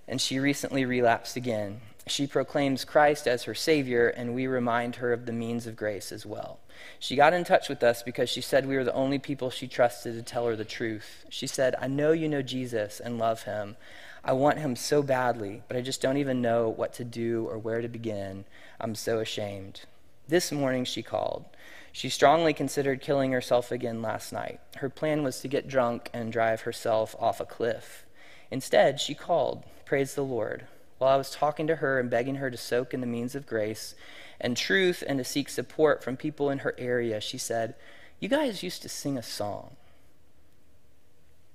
and 0.09 0.19
she 0.19 0.39
recently 0.39 0.83
relapsed 0.83 1.37
again. 1.37 1.79
She 2.09 2.25
proclaims 2.25 2.85
Christ 2.85 3.27
as 3.27 3.43
her 3.43 3.53
Savior, 3.53 4.07
and 4.07 4.33
we 4.33 4.47
remind 4.47 4.95
her 4.95 5.13
of 5.13 5.25
the 5.25 5.31
means 5.31 5.67
of 5.67 5.75
grace 5.75 6.11
as 6.11 6.25
well. 6.25 6.59
She 6.97 7.15
got 7.15 7.33
in 7.33 7.43
touch 7.43 7.69
with 7.69 7.83
us 7.83 8.01
because 8.01 8.29
she 8.29 8.41
said 8.41 8.65
we 8.65 8.75
were 8.75 8.83
the 8.83 8.93
only 8.93 9.19
people 9.19 9.49
she 9.49 9.67
trusted 9.67 10.15
to 10.15 10.23
tell 10.23 10.47
her 10.47 10.55
the 10.55 10.65
truth. 10.65 11.25
She 11.29 11.45
said, 11.45 11.75
I 11.79 11.87
know 11.87 12.11
you 12.11 12.27
know 12.27 12.41
Jesus 12.41 12.99
and 12.99 13.19
love 13.19 13.43
him. 13.43 13.77
I 14.23 14.33
want 14.33 14.57
him 14.57 14.75
so 14.75 15.03
badly, 15.03 15.61
but 15.67 15.77
I 15.77 15.81
just 15.81 16.01
don't 16.01 16.17
even 16.17 16.41
know 16.41 16.67
what 16.67 16.93
to 16.93 17.03
do 17.03 17.45
or 17.47 17.59
where 17.59 17.81
to 17.81 17.87
begin. 17.87 18.45
I'm 18.81 18.95
so 18.95 19.19
ashamed. 19.19 19.81
This 20.27 20.51
morning 20.51 20.85
she 20.85 21.03
called. 21.03 21.45
She 21.91 22.09
strongly 22.09 22.53
considered 22.53 23.01
killing 23.01 23.31
herself 23.31 23.71
again 23.71 24.01
last 24.01 24.33
night. 24.33 24.59
Her 24.77 24.89
plan 24.89 25.23
was 25.23 25.41
to 25.41 25.47
get 25.47 25.67
drunk 25.67 26.09
and 26.13 26.31
drive 26.31 26.61
herself 26.61 27.15
off 27.19 27.39
a 27.39 27.45
cliff. 27.45 28.05
Instead, 28.49 28.99
she 28.99 29.13
called. 29.13 29.63
Praise 29.85 30.15
the 30.15 30.23
Lord 30.23 30.65
while 30.99 31.13
I 31.13 31.17
was 31.17 31.31
talking 31.31 31.65
to 31.67 31.77
her 31.77 31.99
and 31.99 32.09
begging 32.09 32.35
her 32.35 32.51
to 32.51 32.57
soak 32.57 32.93
in 32.93 33.01
the 33.01 33.07
means 33.07 33.33
of 33.33 33.47
grace 33.47 33.95
and 34.39 34.55
truth 34.55 35.03
and 35.07 35.17
to 35.17 35.23
seek 35.23 35.49
support 35.49 36.03
from 36.03 36.17
people 36.17 36.49
in 36.49 36.59
her 36.59 36.75
area, 36.77 37.19
she 37.19 37.37
said, 37.37 37.73
You 38.19 38.29
guys 38.29 38.63
used 38.63 38.81
to 38.83 38.89
sing 38.89 39.17
a 39.17 39.23
song. 39.23 39.77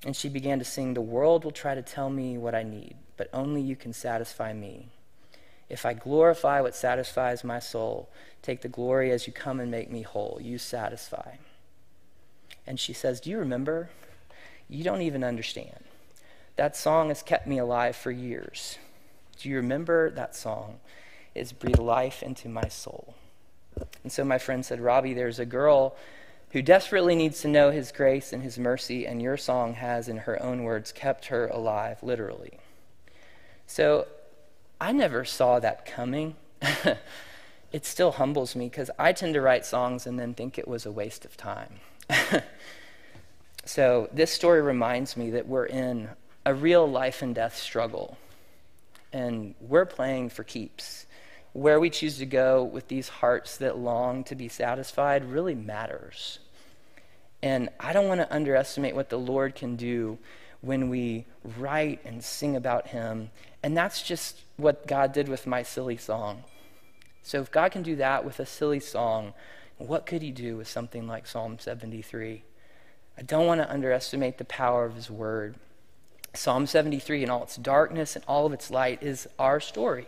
And 0.05 0.17
she 0.17 0.29
began 0.29 0.59
to 0.59 0.65
sing, 0.65 0.95
The 0.95 1.01
world 1.03 1.45
will 1.45 1.53
try 1.53 1.75
to 1.75 1.83
tell 1.83 2.11
me 2.11 2.37
what 2.39 2.55
I 2.55 2.63
need, 2.63 2.97
but 3.17 3.29
only 3.33 3.61
you 3.61 3.77
can 3.77 3.93
satisfy 3.93 4.53
me. 4.53 4.89
If 5.69 5.87
I 5.87 5.93
glorify 5.93 6.61
what 6.61 6.75
satisfies 6.75 7.45
my 7.45 7.59
soul, 7.59 8.11
take 8.43 8.63
the 8.63 8.69
glory 8.69 9.11
as 9.11 9.27
you 9.27 9.33
come 9.33 9.61
and 9.61 9.71
make 9.71 9.91
me 9.91 10.03
whole. 10.03 10.39
You 10.43 10.59
satisfy. 10.59 11.37
And 12.67 12.81
she 12.81 12.93
says, 12.95 13.21
Do 13.21 13.31
you 13.31 13.39
remember? 13.39 13.91
You 14.69 14.85
don't 14.85 15.03
even 15.03 15.23
understand. 15.23 15.85
That 16.57 16.77
song 16.77 17.09
has 17.09 17.23
kept 17.23 17.47
me 17.47 17.59
alive 17.59 17.97
for 17.97 18.11
years. 18.11 18.79
Do 19.35 19.49
you 19.49 19.57
remember 19.57 20.11
that 20.11 20.35
song? 20.35 20.81
It's 21.35 21.53
breathed 21.53 21.79
life 21.79 22.23
into 22.23 22.49
my 22.49 22.68
soul. 22.68 23.14
And 24.03 24.12
so 24.12 24.25
my 24.25 24.38
friend 24.38 24.64
said, 24.64 24.81
Robbie, 24.81 25.14
there's 25.14 25.38
a 25.38 25.47
girl 25.47 25.97
who 26.51 26.62
desperately 26.62 27.16
needs 27.16 27.40
to 27.40 27.49
know 27.49 27.70
his 27.70 27.90
grace 27.90 28.33
and 28.33 28.42
his 28.42 28.59
mercy, 28.59 29.07
and 29.07 29.20
your 29.20 29.37
song 29.37 29.75
has, 29.75 30.09
in 30.09 30.18
her 30.18 30.40
own 30.40 30.62
words, 30.62 30.92
kept 30.92 31.27
her 31.27 31.49
alive, 31.49 32.01
literally. 32.03 32.61
So 33.66 34.07
I 34.81 34.92
never 34.92 35.25
saw 35.25 35.59
that 35.59 35.85
coming. 35.85 36.37
it 37.73 37.85
still 37.85 38.12
humbles 38.12 38.55
me 38.55 38.68
because 38.68 38.90
I 38.99 39.12
tend 39.12 39.35
to 39.35 39.40
write 39.40 39.66
songs 39.66 40.07
and 40.07 40.18
then 40.18 40.35
think 40.35 40.57
it 40.57 40.68
was 40.68 40.87
a 40.87 40.92
waste 40.92 41.25
of 41.25 41.37
time. 41.37 41.81
so 43.64 44.09
this 44.12 44.31
story 44.31 44.62
reminds 44.62 45.16
me 45.16 45.31
that 45.31 45.49
we're 45.49 45.66
in 45.66 46.11
a 46.47 46.55
real 46.55 46.88
life 46.88 47.20
and 47.20 47.35
death 47.35 47.57
struggle 47.57 48.16
and 49.14 49.55
we're 49.61 49.87
playing 49.87 50.29
for 50.29 50.42
keeps. 50.42 51.07
Where 51.53 51.79
we 51.79 51.88
choose 51.88 52.18
to 52.18 52.27
go 52.27 52.64
with 52.64 52.88
these 52.88 53.09
hearts 53.09 53.57
that 53.59 53.79
long 53.79 54.24
to 54.24 54.35
be 54.35 54.48
satisfied 54.48 55.24
really 55.24 55.55
matters. 55.55 56.40
And 57.40 57.68
I 57.79 57.92
don't 57.92 58.09
want 58.09 58.20
to 58.20 58.35
underestimate 58.35 58.96
what 58.96 59.11
the 59.11 59.18
Lord 59.18 59.55
can 59.55 59.77
do 59.77 60.18
when 60.62 60.90
we 60.90 61.27
write 61.59 62.00
and 62.05 62.24
sing 62.24 62.57
about 62.57 62.88
Him. 62.88 63.31
And 63.62 63.77
that's 63.77 64.03
just 64.03 64.40
what 64.57 64.88
God 64.88 65.12
did 65.12 65.29
with 65.29 65.46
my 65.46 65.62
silly 65.62 65.96
song. 65.96 66.42
So 67.22 67.40
if 67.40 67.53
God 67.53 67.70
can 67.70 67.83
do 67.83 67.94
that 67.96 68.24
with 68.24 68.40
a 68.40 68.46
silly 68.46 68.81
song, 68.81 69.33
what 69.79 70.07
could 70.07 70.22
He 70.22 70.33
do 70.33 70.57
with 70.57 70.68
something 70.68 71.07
like 71.07 71.29
Psalm 71.29 71.61
73? 71.61 72.42
I 73.16 73.22
don't 73.22 73.46
want 73.46 73.61
to 73.61 73.70
underestimate 73.70 74.38
the 74.38 74.44
power 74.44 74.85
of 74.85 74.96
His 74.96 75.09
Word. 75.09 75.55
Psalm 76.35 76.66
73 76.66 77.23
in 77.23 77.31
all 77.31 77.44
its 77.44 77.57
darkness 77.57 78.16
and 78.16 78.25
all 78.27 78.47
of 78.47 78.53
its 78.53 78.70
light 78.70 79.03
is 79.03 79.29
our 79.38 79.61
story. 79.61 80.07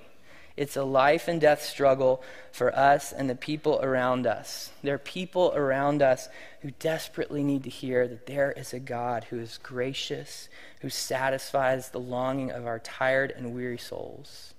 It's 0.56 0.76
a 0.76 0.84
life 0.84 1.28
and 1.28 1.40
death 1.40 1.62
struggle 1.62 2.22
for 2.50 2.74
us 2.74 3.12
and 3.12 3.28
the 3.28 3.34
people 3.34 3.78
around 3.82 4.26
us. 4.26 4.72
There 4.82 4.94
are 4.94 4.98
people 4.98 5.52
around 5.54 6.00
us 6.00 6.28
who 6.62 6.70
desperately 6.70 7.42
need 7.42 7.64
to 7.64 7.70
hear 7.70 8.08
that 8.08 8.26
there 8.26 8.52
is 8.52 8.72
a 8.72 8.80
God 8.80 9.24
who 9.24 9.38
is 9.38 9.58
gracious, 9.62 10.48
who 10.80 10.88
satisfies 10.88 11.90
the 11.90 12.00
longing 12.00 12.50
of 12.50 12.66
our 12.66 12.78
tired 12.78 13.32
and 13.36 13.54
weary 13.54 13.78
souls. 13.78 14.54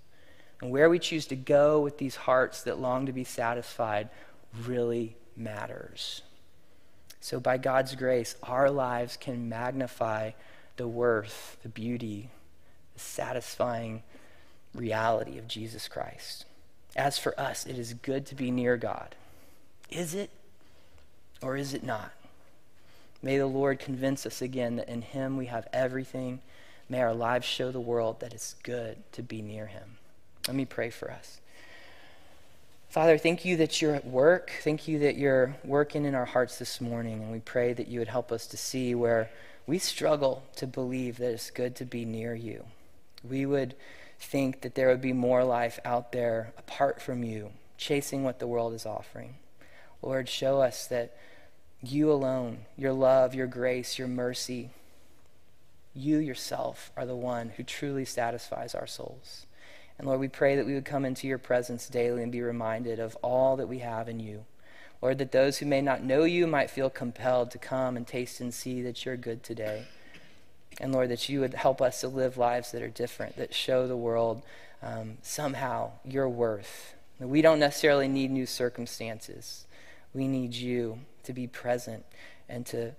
And 0.61 0.69
where 0.69 0.89
we 0.89 0.99
choose 0.99 1.25
to 1.27 1.35
go 1.35 1.81
with 1.81 1.97
these 1.97 2.15
hearts 2.15 2.63
that 2.63 2.79
long 2.79 3.07
to 3.07 3.11
be 3.11 3.23
satisfied 3.23 4.09
really 4.65 5.17
matters. 5.35 6.21
So, 7.19 7.39
by 7.39 7.57
God's 7.57 7.95
grace, 7.95 8.35
our 8.43 8.69
lives 8.69 9.17
can 9.17 9.49
magnify 9.49 10.31
the 10.77 10.87
worth, 10.87 11.57
the 11.63 11.69
beauty, 11.69 12.29
the 12.93 12.99
satisfying 12.99 14.03
reality 14.73 15.37
of 15.37 15.47
Jesus 15.47 15.87
Christ. 15.87 16.45
As 16.95 17.19
for 17.19 17.39
us, 17.39 17.65
it 17.65 17.77
is 17.77 17.93
good 17.93 18.25
to 18.27 18.35
be 18.35 18.49
near 18.49 18.77
God. 18.77 19.15
Is 19.89 20.15
it 20.15 20.29
or 21.41 21.55
is 21.55 21.73
it 21.73 21.83
not? 21.83 22.11
May 23.21 23.37
the 23.37 23.47
Lord 23.47 23.79
convince 23.79 24.25
us 24.25 24.41
again 24.41 24.75
that 24.77 24.89
in 24.89 25.01
Him 25.01 25.37
we 25.37 25.47
have 25.47 25.67
everything. 25.73 26.39
May 26.89 27.01
our 27.01 27.13
lives 27.13 27.45
show 27.45 27.71
the 27.71 27.79
world 27.79 28.19
that 28.19 28.33
it's 28.33 28.55
good 28.63 28.97
to 29.13 29.23
be 29.23 29.41
near 29.41 29.67
Him. 29.67 29.97
Let 30.47 30.55
me 30.55 30.65
pray 30.65 30.89
for 30.89 31.11
us. 31.11 31.39
Father, 32.89 33.17
thank 33.17 33.43
you 33.43 33.57
that 33.57 33.81
you're 33.81 33.95
at 33.95 34.07
work. 34.07 34.51
Thank 34.63 34.87
you 34.87 34.99
that 34.99 35.17
you're 35.17 35.55
working 35.63 36.05
in 36.05 36.15
our 36.15 36.25
hearts 36.25 36.57
this 36.57 36.79
morning. 36.79 37.21
And 37.21 37.31
we 37.31 37.39
pray 37.39 37.73
that 37.73 37.87
you 37.89 37.99
would 37.99 38.07
help 38.07 38.31
us 38.31 38.47
to 38.47 38.57
see 38.57 38.95
where 38.95 39.29
we 39.67 39.77
struggle 39.77 40.43
to 40.55 40.65
believe 40.65 41.17
that 41.17 41.31
it's 41.31 41.51
good 41.51 41.75
to 41.75 41.85
be 41.85 42.05
near 42.05 42.33
you. 42.33 42.63
We 43.27 43.45
would 43.45 43.75
think 44.19 44.61
that 44.61 44.75
there 44.75 44.87
would 44.87 45.01
be 45.01 45.13
more 45.13 45.43
life 45.43 45.79
out 45.83 46.13
there 46.13 46.53
apart 46.57 47.01
from 47.01 47.23
you, 47.23 47.51
chasing 47.77 48.23
what 48.23 48.39
the 48.39 48.47
world 48.47 48.73
is 48.73 48.85
offering. 48.85 49.35
Lord, 50.01 50.29
show 50.29 50.61
us 50.61 50.87
that 50.87 51.15
You 51.81 52.11
alone, 52.11 52.65
your 52.75 52.93
love, 52.93 53.35
your 53.35 53.47
grace, 53.47 53.99
your 53.99 54.07
mercy, 54.07 54.71
you 55.93 56.17
yourself 56.17 56.91
are 56.95 57.05
the 57.05 57.15
one 57.15 57.49
who 57.49 57.63
truly 57.63 58.05
satisfies 58.05 58.73
our 58.73 58.87
souls. 58.87 59.46
And 59.97 60.07
Lord, 60.07 60.19
we 60.19 60.27
pray 60.27 60.55
that 60.55 60.65
we 60.65 60.73
would 60.73 60.85
come 60.85 61.05
into 61.05 61.27
your 61.27 61.37
presence 61.37 61.87
daily 61.87 62.21
and 62.23 62.31
be 62.31 62.41
reminded 62.41 62.99
of 62.99 63.15
all 63.17 63.55
that 63.57 63.67
we 63.67 63.79
have 63.79 64.07
in 64.07 64.19
you. 64.19 64.45
Lord, 65.01 65.17
that 65.19 65.31
those 65.31 65.57
who 65.57 65.65
may 65.65 65.81
not 65.81 66.03
know 66.03 66.23
you 66.23 66.47
might 66.47 66.71
feel 66.71 66.89
compelled 66.89 67.51
to 67.51 67.57
come 67.57 67.97
and 67.97 68.05
taste 68.05 68.39
and 68.39 68.53
see 68.53 68.81
that 68.81 69.05
you're 69.05 69.17
good 69.17 69.43
today. 69.43 69.85
And 70.79 70.93
Lord, 70.93 71.09
that 71.09 71.29
you 71.29 71.39
would 71.39 71.55
help 71.55 71.81
us 71.81 72.01
to 72.01 72.07
live 72.07 72.37
lives 72.37 72.71
that 72.71 72.81
are 72.81 72.89
different, 72.89 73.37
that 73.37 73.53
show 73.53 73.87
the 73.87 73.97
world 73.97 74.43
um, 74.81 75.17
somehow 75.21 75.91
your 76.05 76.29
worth. 76.29 76.93
We 77.19 77.41
don't 77.41 77.59
necessarily 77.59 78.07
need 78.07 78.29
new 78.29 78.45
circumstances. 78.45 79.65
We 80.13 80.27
need 80.27 80.53
you 80.53 80.99
to 81.23 81.33
be 81.33 81.47
present 81.47 82.05
and 82.47 82.65
to 82.67 82.93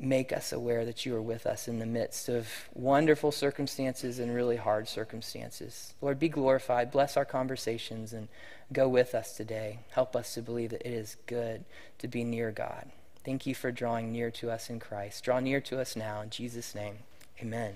make 0.00 0.32
us 0.32 0.50
aware 0.52 0.84
that 0.86 1.04
you 1.04 1.14
are 1.14 1.22
with 1.22 1.46
us 1.46 1.68
in 1.68 1.78
the 1.78 1.86
midst 1.86 2.28
of 2.28 2.48
wonderful 2.72 3.30
circumstances 3.30 4.18
and 4.18 4.34
really 4.34 4.56
hard 4.56 4.88
circumstances. 4.88 5.92
Lord, 6.00 6.18
be 6.18 6.30
glorified. 6.30 6.90
Bless 6.90 7.16
our 7.16 7.26
conversations 7.26 8.14
and 8.14 8.28
go 8.72 8.88
with 8.88 9.14
us 9.14 9.36
today. 9.36 9.80
Help 9.90 10.16
us 10.16 10.34
to 10.34 10.42
believe 10.42 10.70
that 10.70 10.86
it 10.86 10.92
is 10.92 11.16
good 11.26 11.64
to 11.98 12.08
be 12.08 12.24
near 12.24 12.50
God. 12.50 12.90
Thank 13.24 13.46
you 13.46 13.54
for 13.54 13.70
drawing 13.70 14.10
near 14.10 14.30
to 14.32 14.50
us 14.50 14.70
in 14.70 14.80
Christ. 14.80 15.22
Draw 15.22 15.40
near 15.40 15.60
to 15.60 15.78
us 15.78 15.94
now. 15.94 16.22
In 16.22 16.30
Jesus' 16.30 16.74
name, 16.74 17.00
amen. 17.42 17.74